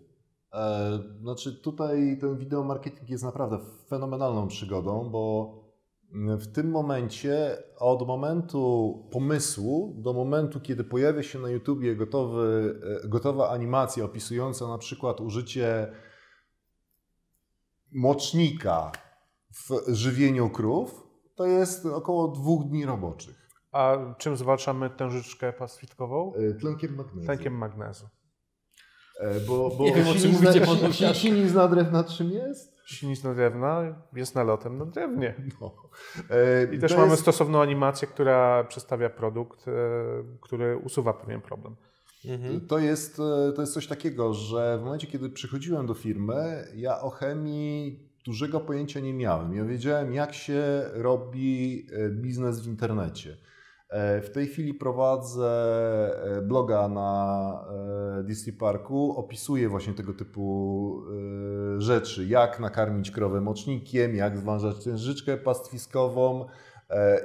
[0.52, 5.54] E, Znaczy tutaj ten wideomarketing jest naprawdę fenomenalną przygodą, bo
[6.12, 13.08] w tym momencie, od momentu pomysłu do momentu, kiedy pojawia się na YouTubie gotowy, e,
[13.08, 15.92] gotowa animacja opisująca na przykład użycie
[17.92, 18.92] mocznika
[19.50, 23.47] w żywieniu krów, to jest około dwóch dni roboczych.
[23.78, 26.32] A czym zwalczamy tężyczkę pastwitkową?
[26.34, 27.26] E, Tlenkiem magnezu.
[27.26, 28.08] Tlenkiem magnezu.
[29.20, 31.14] E, Bo, bo Nie wiem, o czym silizna- mówicie, Lucian.
[31.14, 32.78] Silizna drewna czym jest?
[32.86, 35.34] Silnictwo drewna jest nalotem na drewnie.
[35.60, 35.74] No.
[36.30, 39.72] E, I też to mamy jest- stosowną animację, która przedstawia produkt, e,
[40.40, 41.76] który usuwa pewien problem.
[42.24, 42.66] Mhm.
[42.66, 47.00] To jest, e, to jest coś takiego, że w momencie, kiedy przychodziłem do firmy, ja
[47.00, 49.54] o chemii dużego pojęcia nie miałem.
[49.56, 50.62] Ja wiedziałem, jak się
[50.92, 53.36] robi e, biznes w internecie.
[53.88, 55.50] E, W tej chwili prowadzę
[56.38, 57.64] e, bloga na
[58.20, 61.02] e, DC Parku, opisuję właśnie tego typu
[61.78, 66.46] rzeczy, jak nakarmić krowę mocznikiem, jak zwalczać tężyczkę pastwiskową,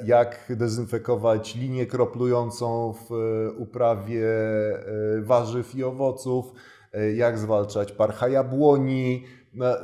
[0.06, 3.10] jak dezynfekować linię kroplującą w
[3.58, 4.28] uprawie
[5.22, 6.54] warzyw i owoców,
[7.16, 9.26] jak zwalczać parcha jabłoni.
[9.54, 9.82] Na, e,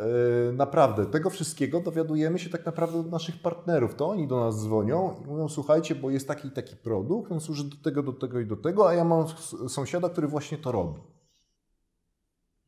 [0.53, 3.95] naprawdę, tego wszystkiego dowiadujemy się tak naprawdę od naszych partnerów.
[3.95, 7.39] To oni do nas dzwonią i mówią, słuchajcie, bo jest taki i taki produkt, on
[7.39, 9.25] służy do tego, do tego i do tego, a ja mam
[9.67, 11.01] sąsiada, który właśnie to robi.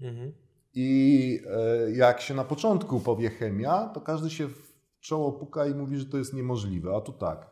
[0.02, 0.34] Mhm.
[0.74, 5.76] I e, jak się na początku powie chemia, to każdy się w czoło puka i
[5.76, 6.96] mówi, że to jest niemożliwe.
[6.96, 7.50] A tu tak.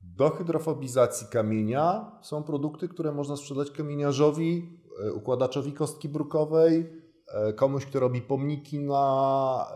[0.00, 7.07] Do hydrofobizacji kamienia są produkty, które można sprzedać kamieniarzowi, e, układaczowi kostki brukowej,
[7.56, 9.66] komuś, kto robi pomniki na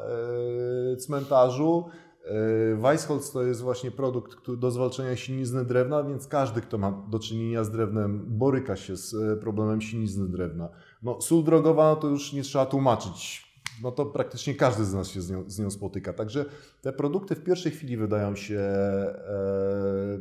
[0.93, 1.85] e, cmentarzu.
[2.25, 7.19] E, Weissholz to jest właśnie produkt do zwalczania sinizny drewna, więc każdy, kto ma do
[7.19, 10.69] czynienia z drewnem, boryka się z e, problemem sinizny drewna.
[11.03, 13.53] No, sól drogowa no to już nie trzeba tłumaczyć.
[13.83, 16.13] No to praktycznie każdy z nas się z nią, z nią spotyka.
[16.13, 16.45] Także
[16.83, 20.21] te produkty w pierwszej chwili wydają się e,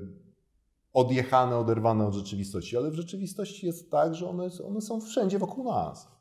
[0.93, 5.63] odjechane, oderwane od rzeczywistości, ale w rzeczywistości jest tak, że one, one są wszędzie wokół
[5.63, 6.20] nas.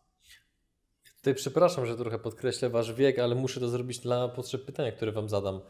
[1.21, 5.13] Tutaj przepraszam, że trochę podkreślę Wasz wiek, ale muszę to zrobić dla potrzeb pytania, które
[5.13, 5.61] Wam zadam.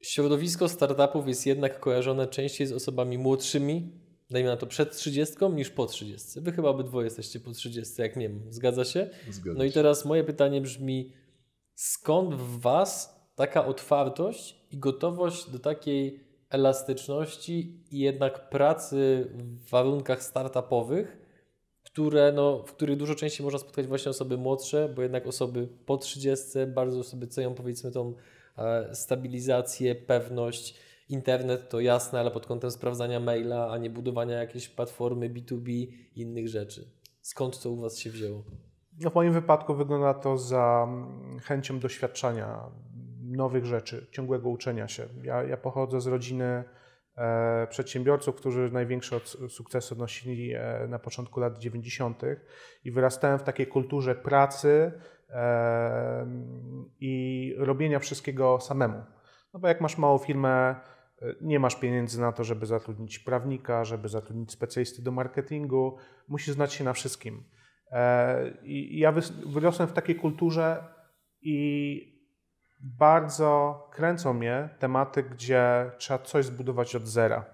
[0.00, 3.92] Środowisko startupów jest jednak kojarzone częściej z osobami młodszymi,
[4.30, 6.40] dajmy na to przed 30 niż po 30.
[6.40, 8.52] Wy chyba obydwoje jesteście po 30, jak nie wiem.
[8.52, 9.10] Zgadza się?
[9.30, 11.12] Zgadza No i teraz moje pytanie brzmi,
[11.74, 16.20] skąd w Was taka otwartość i gotowość do takiej
[16.50, 21.25] elastyczności i jednak pracy w warunkach startupowych,
[21.96, 25.96] które, no, w których dużo częściej można spotkać właśnie osoby młodsze, bo jednak osoby po
[25.96, 28.14] 30 bardzo sobie cenią powiedzmy tą
[28.58, 30.78] e, stabilizację, pewność.
[31.08, 35.92] Internet to jasne, ale pod kątem sprawdzania maila, a nie budowania jakiejś platformy B2B i
[36.16, 36.90] innych rzeczy.
[37.22, 38.42] Skąd to u Was się wzięło?
[39.00, 42.60] No w moim wypadku wygląda to za mm, chęcią doświadczania
[43.22, 45.08] nowych rzeczy, ciągłego uczenia się.
[45.22, 46.64] Ja, ja pochodzę z rodziny
[47.70, 52.22] przedsiębiorców, którzy największe sukcesy odnosili e, na początku lat 90.
[52.84, 54.92] i wyrastałem w takiej kulturze pracy
[55.30, 56.26] e,
[57.00, 59.02] i robienia wszystkiego samemu.
[59.54, 60.74] No bo jak masz małą firmę,
[61.22, 65.96] e, nie masz pieniędzy na to, żeby zatrudnić prawnika, żeby zatrudnić specjalisty do marketingu,
[66.28, 67.44] musisz znać się na wszystkim.
[67.90, 69.14] E, I ja
[69.46, 70.84] wyrosłem w takiej kulturze
[71.40, 72.15] i
[72.80, 77.44] bardzo kręcą mnie tematy, gdzie trzeba coś zbudować od zera,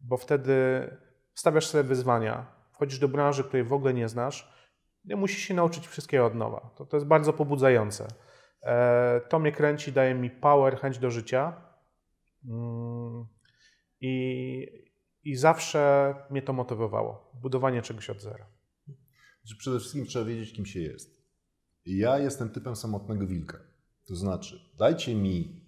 [0.00, 0.56] bo wtedy
[1.34, 4.52] stawiasz sobie wyzwania, wchodzisz do branży, której w ogóle nie znasz,
[5.04, 6.70] nie musisz się nauczyć wszystkiego od nowa.
[6.76, 8.08] To, to jest bardzo pobudzające.
[8.62, 11.62] E, to mnie kręci, daje mi power, chęć do życia.
[12.44, 13.26] Mm,
[14.00, 14.66] I,
[15.24, 17.30] I zawsze mnie to motywowało.
[17.34, 18.46] Budowanie czegoś od zera.
[19.58, 21.16] Przede wszystkim trzeba wiedzieć, kim się jest.
[21.86, 23.58] Ja jestem typem samotnego wilka.
[24.06, 25.64] To znaczy, dajcie mi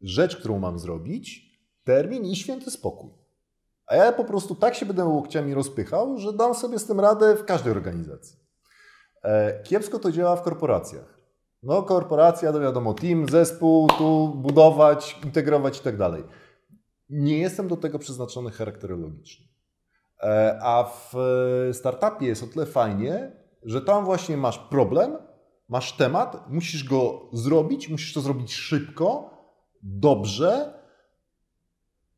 [0.00, 1.46] rzecz, którą mam zrobić,
[1.84, 3.10] termin i święty spokój.
[3.86, 7.36] A ja po prostu tak się będę łokciami rozpychał, że dam sobie z tym radę
[7.36, 8.38] w każdej organizacji.
[9.22, 11.16] E, kiepsko to działa w korporacjach.
[11.62, 16.24] No, korporacja, to wiadomo, team, zespół, tu budować, integrować i tak dalej.
[17.10, 19.46] Nie jestem do tego przeznaczony charakterologicznie.
[20.22, 21.14] E, a w
[21.72, 23.32] startupie jest o tyle fajnie,
[23.62, 25.16] że tam właśnie masz problem,
[25.68, 29.30] masz temat, musisz go zrobić, musisz to zrobić szybko,
[29.82, 30.74] dobrze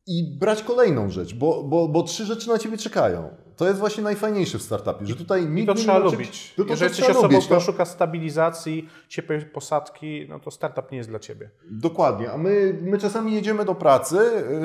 [0.07, 3.29] i brać kolejną rzecz, bo, bo, bo trzy rzeczy na ciebie czekają.
[3.55, 6.53] To jest właśnie najfajniejsze w startupie, że tutaj nikt I to trzeba lubić.
[6.57, 10.97] To, to, Jeżeli jesteś osobą, lubić, która szuka stabilizacji, ciepłej posadki, no to startup nie
[10.97, 11.49] jest dla ciebie.
[11.71, 14.17] Dokładnie, a my, my czasami jedziemy do pracy,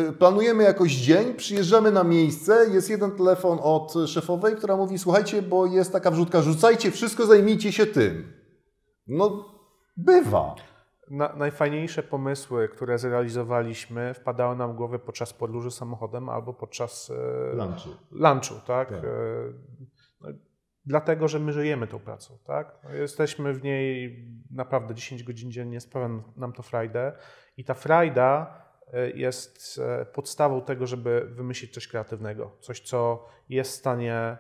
[0.09, 5.43] y, planujemy jakoś dzień, przyjeżdżamy na miejsce, jest jeden telefon od szefowej, która mówi, słuchajcie,
[5.43, 8.44] bo jest taka wrzutka, rzucajcie wszystko, zajmijcie się tym.
[9.07, 9.45] No,
[9.97, 10.55] bywa.
[11.11, 17.55] Na, najfajniejsze pomysły, które zrealizowaliśmy, wpadały nam w głowę podczas podróży samochodem albo podczas e,
[17.57, 17.89] lunchu.
[18.11, 18.89] lunchu tak?
[18.89, 19.05] tak.
[19.05, 19.09] E,
[20.21, 20.29] no,
[20.87, 22.39] dlatego, że my żyjemy tą pracą.
[22.45, 22.79] Tak?
[22.85, 24.19] No, jesteśmy w niej
[24.51, 27.13] naprawdę 10 godzin dziennie, sprawia nam to frajdę
[27.57, 29.81] i ta frajda e, jest
[30.13, 34.37] podstawą tego, żeby wymyślić coś kreatywnego, coś, co jest w stanie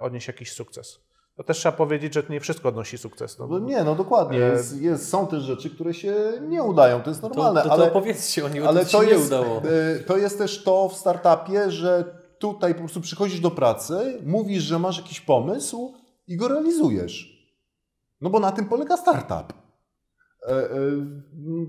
[0.00, 1.09] odnieść jakiś sukces
[1.40, 3.38] to też trzeba powiedzieć, że nie wszystko odnosi sukces.
[3.38, 4.44] No, no nie, no dokładnie.
[4.44, 6.14] E, jest, jest, są też rzeczy, które się
[6.48, 7.62] nie udają, to jest normalne.
[7.62, 9.56] To, to, to ale, powiedzcie o nim, ale to, się jest, nie udało.
[9.56, 12.04] E, to jest też to w startupie, że
[12.38, 15.94] tutaj po prostu przychodzisz do pracy, mówisz, że masz jakiś pomysł
[16.26, 17.46] i go realizujesz.
[18.20, 19.52] No bo na tym polega startup.
[20.46, 20.68] E,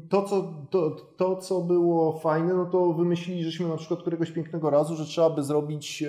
[0.10, 4.70] to co, to, to, co było fajne, no to wymyślili, żeśmy na przykład któregoś pięknego
[4.70, 6.04] razu, że trzeba by zrobić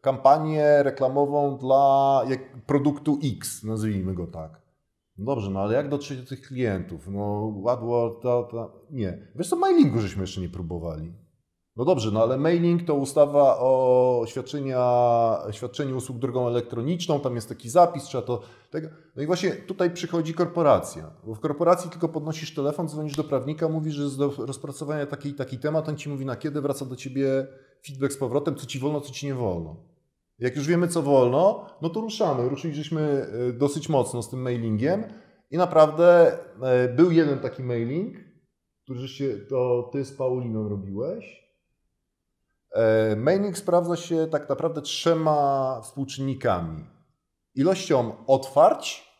[0.00, 2.22] kampanię reklamową dla
[2.66, 4.60] produktu X, nazwijmy go tak.
[5.18, 7.08] No dobrze, no ale jak dotrzeć do tych klientów?
[7.08, 8.86] No ładło, to, to...
[8.90, 9.18] nie.
[9.36, 11.12] Wiesz co, mailingu żeśmy jeszcze nie próbowali.
[11.76, 14.24] No dobrze, no ale mailing to ustawa o
[15.52, 18.40] świadczeniu usług drogą elektroniczną, tam jest taki zapis, trzeba to...
[18.70, 18.88] Tego.
[19.16, 23.68] No i właśnie tutaj przychodzi korporacja, bo w korporacji tylko podnosisz telefon, dzwonisz do prawnika,
[23.68, 26.96] mówisz, że jest do rozpracowania taki taki temat, on ci mówi na kiedy, wraca do
[26.96, 27.46] ciebie
[27.86, 29.89] feedback z powrotem, co ci wolno, co ci nie wolno.
[30.40, 32.48] Jak już wiemy, co wolno, no to ruszamy.
[32.48, 35.04] Ruszyliśmy e, dosyć mocno z tym mailingiem
[35.50, 38.16] i naprawdę e, był jeden taki mailing,
[38.84, 41.50] który się to ty z Pauliną robiłeś.
[42.72, 46.84] E, mailing sprawdza się tak naprawdę trzema współczynnikami.
[47.54, 49.10] Ilością otwarć,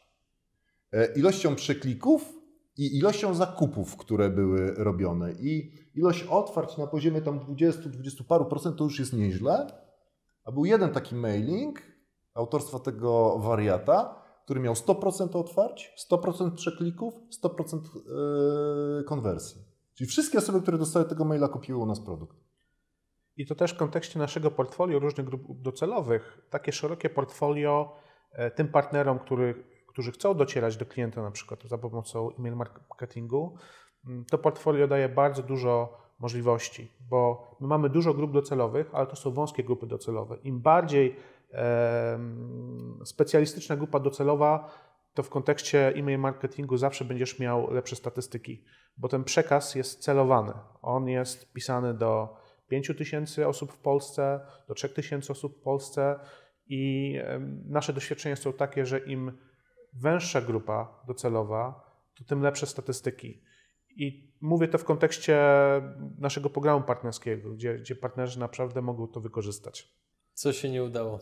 [1.16, 2.32] ilością przeklików
[2.76, 5.32] i ilością zakupów, które były robione.
[5.32, 9.66] I ilość otwarć na poziomie tam 20-20 paru procent to już jest nieźle.
[10.44, 11.82] A był jeden taki mailing
[12.34, 17.14] autorstwa tego wariata, który miał 100% otwarć, 100% przeklików,
[17.44, 17.80] 100%
[18.96, 19.62] yy, konwersji.
[19.94, 22.36] Czyli wszystkie osoby, które dostały tego maila, kupiły u nas produkt.
[23.36, 27.96] I to też w kontekście naszego portfolio różnych grup docelowych, takie szerokie portfolio
[28.32, 33.56] e, tym partnerom, który, którzy chcą docierać do klienta na przykład za pomocą e-mail marketingu,
[34.06, 39.16] mm, to portfolio daje bardzo dużo możliwości, bo my mamy dużo grup docelowych, ale to
[39.16, 40.36] są wąskie grupy docelowe.
[40.44, 41.16] Im bardziej
[41.52, 42.18] e,
[43.04, 44.70] specjalistyczna grupa docelowa,
[45.14, 48.64] to w kontekście e-mail marketingu zawsze będziesz miał lepsze statystyki,
[48.96, 50.52] bo ten przekaz jest celowany.
[50.82, 52.36] On jest pisany do
[52.68, 56.20] 5 tysięcy osób w Polsce, do 3 tysięcy osób w Polsce
[56.66, 57.14] i
[57.66, 59.32] nasze doświadczenia są takie, że im
[59.92, 63.42] węższa grupa docelowa, to tym lepsze statystyki.
[63.96, 65.38] I mówię to w kontekście
[66.18, 70.00] naszego programu partnerskiego, gdzie, gdzie partnerzy naprawdę mogą to wykorzystać.
[70.34, 71.20] Co się nie udało.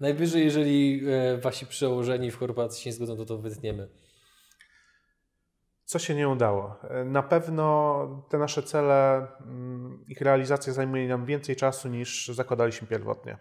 [0.00, 3.88] Najwyżej, jeżeli e, wasi przełożeni w korporacji się nie zgodzą, to to wytniemy.
[5.84, 6.76] Co się nie udało?
[6.82, 12.88] E, na pewno te nasze cele, mm, ich realizacja zajmuje nam więcej czasu niż zakładaliśmy
[12.88, 13.38] pierwotnie.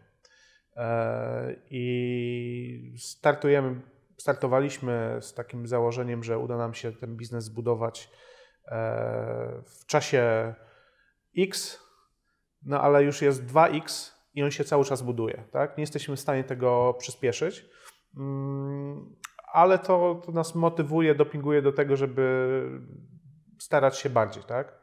[0.76, 3.82] E, I startujemy,
[4.18, 8.10] startowaliśmy z takim założeniem, że uda nam się ten biznes zbudować
[9.66, 10.54] w czasie
[11.38, 11.80] X,
[12.64, 15.44] no ale już jest 2X i on się cały czas buduje.
[15.52, 15.78] Tak?
[15.78, 17.66] Nie jesteśmy w stanie tego przyspieszyć.
[18.18, 19.16] Mm,
[19.54, 22.64] ale to, to nas motywuje, dopinguje do tego, żeby
[23.60, 24.80] starać się bardziej, tak?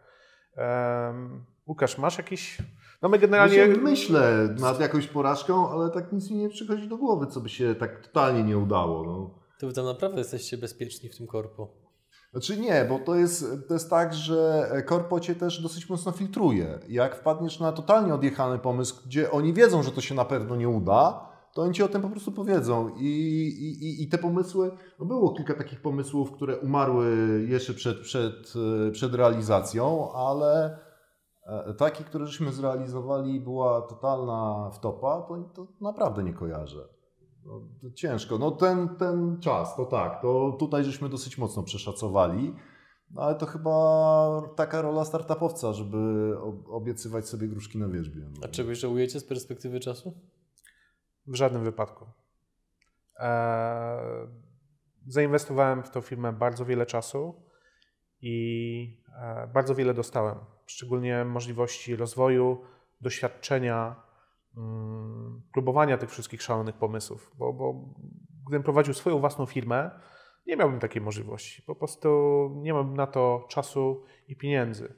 [0.57, 2.59] Um, Łukasz, masz jakiś.
[3.03, 3.67] No my generalnie.
[3.67, 7.75] Myślę nad jakąś porażką, ale tak nic mi nie przychodzi do głowy, co by się
[7.75, 9.05] tak totalnie nie udało.
[9.05, 9.43] No.
[9.61, 11.82] To wy tam naprawdę jesteście bezpieczni w tym korpo.
[12.33, 16.79] Znaczy nie, bo to jest, to jest tak, że korpo cię też dosyć mocno filtruje.
[16.89, 20.69] Jak wpadniesz na totalnie odjechany pomysł, gdzie oni wiedzą, że to się na pewno nie
[20.69, 22.89] uda, to oni ci o tym po prostu powiedzą.
[22.97, 23.09] I,
[23.81, 27.07] i, i te pomysły, no było kilka takich pomysłów, które umarły
[27.49, 28.53] jeszcze przed, przed,
[28.93, 30.79] przed realizacją, ale
[31.47, 36.89] e, takie, które żeśmy zrealizowali, była totalna wtopa, to, to naprawdę nie kojarzę.
[37.45, 37.61] No,
[37.95, 38.39] ciężko.
[38.39, 42.55] No ten, ten czas, to tak, to tutaj żeśmy dosyć mocno przeszacowali,
[43.11, 46.35] no, ale to chyba taka rola startupowca, żeby
[46.69, 48.23] obiecywać sobie gruszki na wierzbie.
[48.35, 48.41] No.
[48.45, 50.15] A czegoś żałujecie z perspektywy czasu?
[51.27, 52.07] W żadnym wypadku.
[53.19, 54.29] Eee,
[55.07, 57.43] zainwestowałem w tą firmę bardzo wiele czasu
[58.21, 60.39] i e, bardzo wiele dostałem.
[60.67, 62.65] Szczególnie możliwości rozwoju,
[63.01, 64.02] doświadczenia,
[65.53, 67.33] próbowania tych wszystkich szalonych pomysłów.
[67.39, 67.75] Bo, bo
[68.47, 69.91] gdybym prowadził swoją własną firmę,
[70.47, 71.63] nie miałbym takiej możliwości.
[71.63, 74.95] Po prostu nie mam na to czasu i pieniędzy.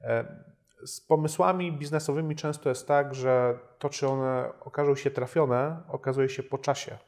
[0.00, 0.42] E,
[0.86, 6.42] z pomysłami biznesowymi często jest tak, że to, czy one okażą się trafione, okazuje się
[6.42, 6.98] po czasie.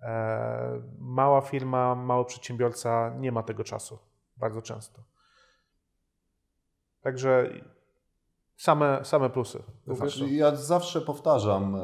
[0.00, 3.98] E, mała firma, mały przedsiębiorca nie ma tego czasu
[4.36, 5.02] bardzo często.
[7.02, 7.50] Także
[8.60, 9.62] same, same plusy.
[10.30, 11.76] ja zawsze powtarzam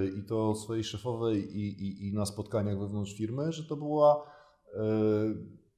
[0.00, 4.24] yy, i to swojej szefowej i, i, i, na spotkaniach wewnątrz firmy, że to była
[4.74, 4.80] yy,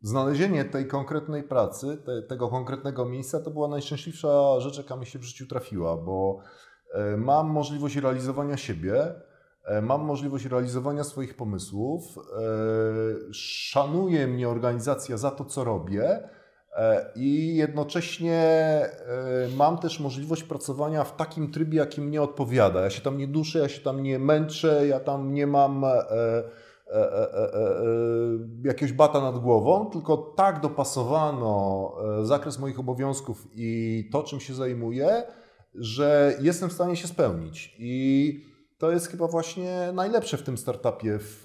[0.03, 5.19] znalezienie tej konkretnej pracy, te, tego konkretnego miejsca, to była najszczęśliwsza rzecz, jaka mi się
[5.19, 6.41] w życiu trafiła, bo
[6.95, 9.15] e, mam możliwość realizowania siebie,
[9.65, 16.29] e, mam możliwość realizowania swoich pomysłów, e, szanuje mnie organizacja za to, co robię.
[17.17, 18.43] I jednocześnie
[19.57, 22.81] mam też możliwość pracowania w takim trybie, jaki mnie odpowiada.
[22.81, 25.85] Ja się tam nie duszę, ja się tam nie męczę, ja tam nie mam
[26.91, 27.83] E, e, e,
[28.65, 35.23] jakiegoś bata nad głową, tylko tak dopasowano zakres moich obowiązków i to, czym się zajmuję,
[35.75, 37.77] że jestem w stanie się spełnić.
[37.79, 38.45] I
[38.79, 41.45] to jest chyba właśnie najlepsze w tym startupie, w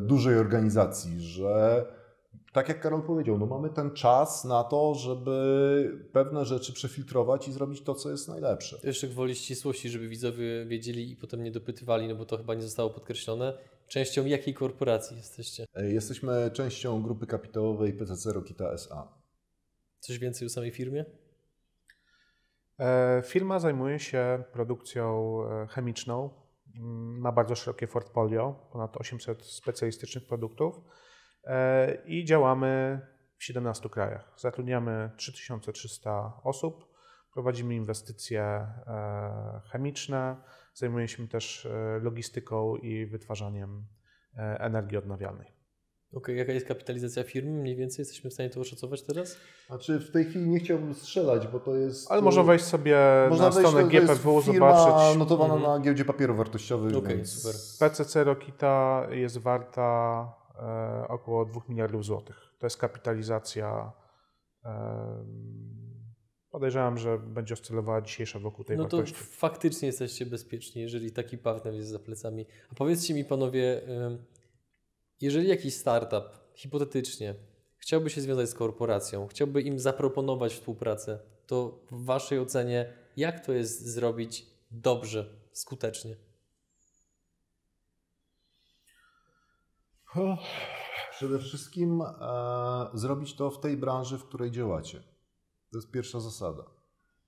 [0.00, 1.84] dużej organizacji, że
[2.52, 7.52] tak jak Karol powiedział, no mamy ten czas na to, żeby pewne rzeczy przefiltrować i
[7.52, 8.78] zrobić to, co jest najlepsze.
[8.84, 12.62] Jeszcze gwoli ścisłości, żeby widzowie wiedzieli i potem nie dopytywali, no bo to chyba nie
[12.62, 13.58] zostało podkreślone.
[13.88, 15.64] Częścią jakiej korporacji jesteście?
[15.74, 19.08] E, jesteśmy częścią grupy kapitałowej PCC Rokita SA.
[19.98, 21.04] Coś więcej o samej firmie?
[22.78, 26.30] E, firma zajmuje się produkcją e, chemiczną.
[26.76, 30.80] Mm, ma bardzo szerokie portfolio, ponad 800 specjalistycznych produktów
[32.04, 33.00] i działamy
[33.36, 34.32] w 17 krajach.
[34.36, 36.92] Zatrudniamy 3300 osób,
[37.32, 38.66] prowadzimy inwestycje
[39.70, 40.36] chemiczne,
[40.74, 43.86] Zajmujemy się też e, logistyką i wytwarzaniem
[44.36, 45.46] e, energii odnawialnej.
[45.46, 47.50] Okej, okay, jaka jest kapitalizacja firmy?
[47.50, 49.36] Mniej więcej jesteśmy w stanie to oszacować teraz?
[49.66, 52.10] Znaczy w tej chwili nie chciałbym strzelać, bo to jest...
[52.10, 52.96] Ale można wejść sobie
[53.30, 55.18] można na stronę GPW, zobaczyć.
[55.18, 55.72] notowana mhm.
[55.72, 56.96] na giełdzie papierów wartościowych.
[56.96, 57.54] Okej, okay, super.
[57.78, 60.41] PCC Rokita jest warta e,
[61.08, 62.54] około 2 miliardów złotych.
[62.58, 63.92] To jest kapitalizacja
[64.64, 65.24] e,
[66.50, 69.14] Podejrzewam, że będzie oscylowała dzisiejsza wokół tej no wartości.
[69.14, 72.46] No to faktycznie jesteście bezpieczni, jeżeli taki partner jest za plecami.
[72.70, 73.80] A powiedzcie mi panowie,
[75.20, 76.24] jeżeli jakiś startup
[76.54, 77.34] hipotetycznie
[77.76, 83.52] chciałby się związać z korporacją, chciałby im zaproponować współpracę, to w waszej ocenie jak to
[83.52, 86.16] jest zrobić dobrze, skutecznie?
[91.10, 92.06] Przede wszystkim e,
[92.94, 95.02] zrobić to w tej branży, w której działacie.
[95.70, 96.64] To jest pierwsza zasada.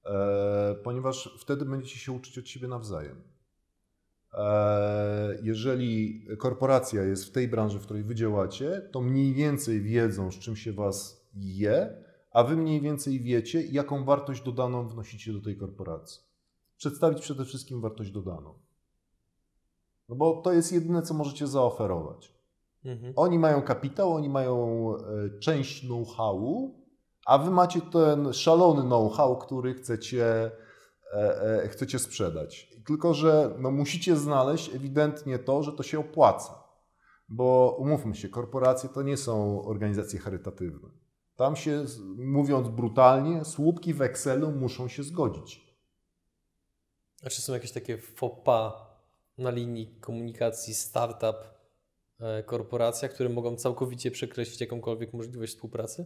[0.05, 3.22] E, ponieważ wtedy będziecie się uczyć od siebie nawzajem.
[4.32, 10.30] E, jeżeli korporacja jest w tej branży, w której wy działacie, to mniej więcej wiedzą,
[10.30, 15.41] z czym się was je, a wy mniej więcej wiecie, jaką wartość dodaną wnosicie do
[15.41, 16.22] tej korporacji.
[16.76, 18.59] Przedstawić przede wszystkim wartość dodaną.
[20.09, 22.34] No bo to jest jedyne, co możecie zaoferować.
[22.85, 23.12] Mhm.
[23.16, 26.85] Oni mają kapitał, oni mają e, część know-howu,
[27.26, 30.51] a wy macie ten szalony know-how, który chcecie,
[31.14, 32.74] e, e, chcecie sprzedać.
[32.87, 36.64] Tylko, że no, musicie znaleźć ewidentnie to, że to się opłaca.
[37.28, 40.89] Bo umówmy się, korporacje to nie są organizacje charytatywne.
[41.37, 41.85] Tam się,
[42.16, 45.76] mówiąc brutalnie, słupki w Excelu muszą się zgodzić.
[47.26, 48.72] A czy są jakieś takie faux pas
[49.39, 51.53] na linii komunikacji startup
[52.47, 56.05] korporacjach, które mogą całkowicie przekreślić jakąkolwiek możliwość współpracy?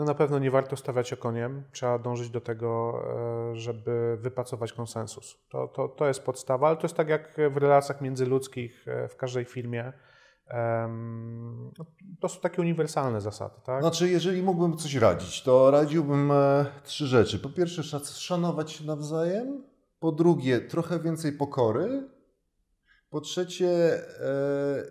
[0.00, 1.64] No na pewno nie warto stawiać okoniem.
[1.72, 3.02] Trzeba dążyć do tego,
[3.52, 5.38] e, żeby wypracować konsensus.
[5.48, 9.16] To, to, to jest podstawa, ale to jest tak jak w relacjach międzyludzkich e, w
[9.16, 9.92] każdej firmie.
[11.78, 11.84] No,
[12.20, 13.82] to są takie uniwersalne zasady, tak?
[13.82, 17.38] Znaczy, jeżeli mógłbym coś radzić, to radziłbym e, trzy rzeczy.
[17.38, 19.64] Po pierwsze, szanować się nawzajem.
[20.00, 22.08] Po drugie, trochę więcej pokory.
[23.10, 24.02] Po trzecie,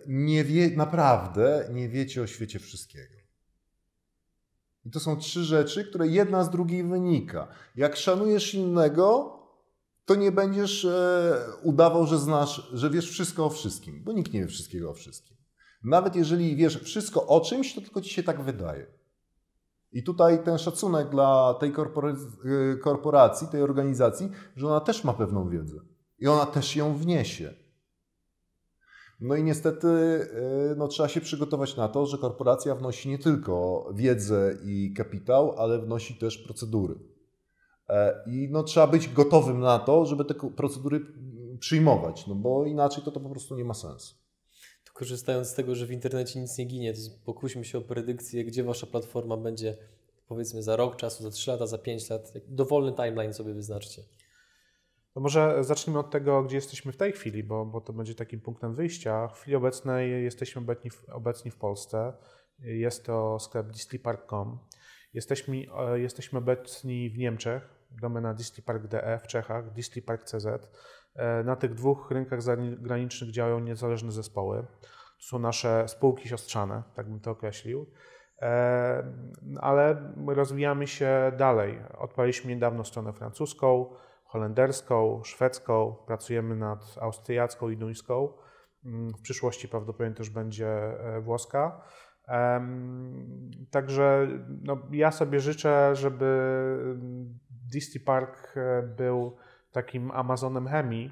[0.06, 3.14] nie wie, naprawdę nie wiecie o świecie wszystkiego.
[4.84, 7.48] I to są trzy rzeczy, które jedna z drugiej wynika.
[7.76, 9.36] Jak szanujesz innego,
[10.04, 14.40] to nie będziesz e, udawał, że znasz, że wiesz wszystko o wszystkim, bo nikt nie
[14.40, 15.36] wie wszystkiego o wszystkim.
[15.84, 18.86] Nawet jeżeli wiesz wszystko o czymś, to tylko ci się tak wydaje.
[19.92, 21.74] I tutaj ten szacunek dla tej e,
[22.76, 25.76] korporacji, tej organizacji, że ona też ma pewną wiedzę
[26.18, 27.54] i ona też ją wniesie.
[29.20, 33.86] No i niestety y, no, trzeba się przygotować na to, że korporacja wnosi nie tylko
[33.94, 36.94] wiedzę i kapitał, ale wnosi też procedury.
[37.88, 41.00] E, I no, trzeba być gotowym na to, żeby te procedury
[41.58, 44.14] przyjmować, no bo inaczej to, to po prostu nie ma sensu.
[44.84, 48.44] To korzystając z tego, że w internecie nic nie ginie, to pokuśmy się o predykcję,
[48.44, 49.76] gdzie wasza platforma będzie
[50.28, 52.32] powiedzmy za rok czasu, za 3 lata, za 5 lat.
[52.48, 54.02] Dowolny timeline sobie wyznaczcie.
[55.14, 58.40] To może zacznijmy od tego, gdzie jesteśmy w tej chwili, bo, bo to będzie takim
[58.40, 59.28] punktem wyjścia.
[59.28, 62.12] W chwili obecnej jesteśmy obecni w, obecni w Polsce.
[62.58, 64.58] Jest to sklep disneypark.com.
[65.14, 70.46] Jesteśmy, e, jesteśmy obecni w Niemczech, domena disneypark.de, w Czechach, disneypark.cz.
[71.14, 74.66] E, na tych dwóch rynkach zagranicznych działają niezależne zespoły.
[75.18, 77.86] To są nasze spółki siostrzane, tak bym to określił.
[78.42, 79.12] E,
[79.60, 81.78] ale rozwijamy się dalej.
[81.98, 83.94] Odpaliśmy niedawno stronę francuską,
[84.30, 88.32] holenderską, szwedzką, pracujemy nad austriacką i duńską.
[88.84, 91.82] Mm, w przyszłości prawdopodobnie też będzie e, włoska.
[93.70, 94.28] Także
[94.62, 96.26] no, ja sobie życzę, żeby
[96.82, 97.38] mm,
[97.72, 99.36] Disney Park e, był
[99.72, 101.10] takim Amazonem chemii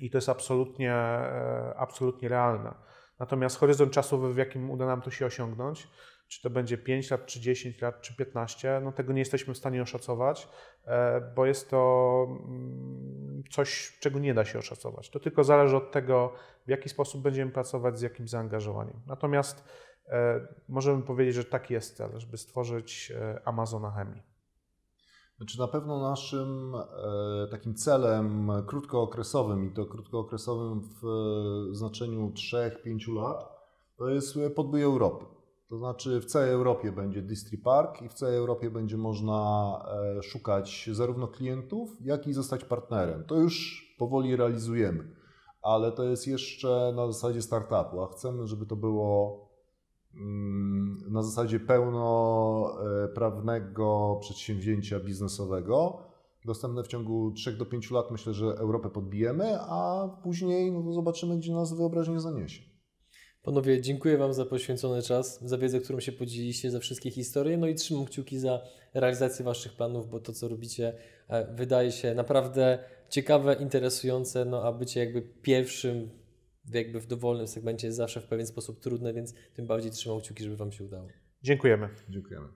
[0.00, 2.74] i to jest absolutnie, e, absolutnie realne.
[3.18, 5.88] Natomiast horyzont czasowy, w jakim uda nam to się osiągnąć,
[6.28, 9.58] czy to będzie 5 lat, czy 10 lat, czy 15, no tego nie jesteśmy w
[9.58, 10.48] stanie oszacować,
[10.84, 15.10] e, bo jest to mm, coś, czego nie da się oszacować.
[15.10, 16.32] To tylko zależy od tego,
[16.66, 19.00] w jaki sposób będziemy pracować, z jakim zaangażowaniem.
[19.06, 19.64] Natomiast
[20.08, 24.22] e, możemy powiedzieć, że taki jest cel, żeby stworzyć e, Amazona chemii.
[25.36, 26.74] Znaczy na pewno naszym
[27.50, 31.06] takim celem krótkookresowym i to krótkookresowym w
[31.70, 33.54] znaczeniu 3-5 lat
[33.96, 35.33] to jest podbój Europy.
[35.74, 39.78] To znaczy w całej Europie będzie Distri Park i w całej Europie będzie można
[40.18, 43.24] e, szukać zarówno klientów, jak i zostać partnerem.
[43.24, 45.14] To już powoli realizujemy,
[45.62, 49.40] ale to jest jeszcze na zasadzie startupu, a chcemy, żeby to było
[50.14, 55.98] mm, na zasadzie pełnoprawnego przedsięwzięcia biznesowego.
[56.44, 61.36] Dostępne w ciągu 3 do 5 lat myślę, że Europę podbijemy, a później no, zobaczymy,
[61.36, 62.73] gdzie nas wyobraźnia zaniesie.
[63.44, 67.56] Panowie, dziękuję Wam za poświęcony czas, za wiedzę, którą się podzieliliście, za wszystkie historie.
[67.56, 68.62] No i trzymam kciuki za
[68.94, 70.92] realizację Waszych planów, bo to, co robicie,
[71.28, 72.78] e, wydaje się naprawdę
[73.08, 76.10] ciekawe, interesujące, no a bycie jakby pierwszym
[76.72, 80.44] jakby w dowolnym segmencie jest zawsze w pewien sposób trudne, więc tym bardziej trzymam kciuki,
[80.44, 81.08] żeby Wam się udało.
[81.42, 81.88] Dziękujemy.
[82.08, 82.48] Dziękujemy.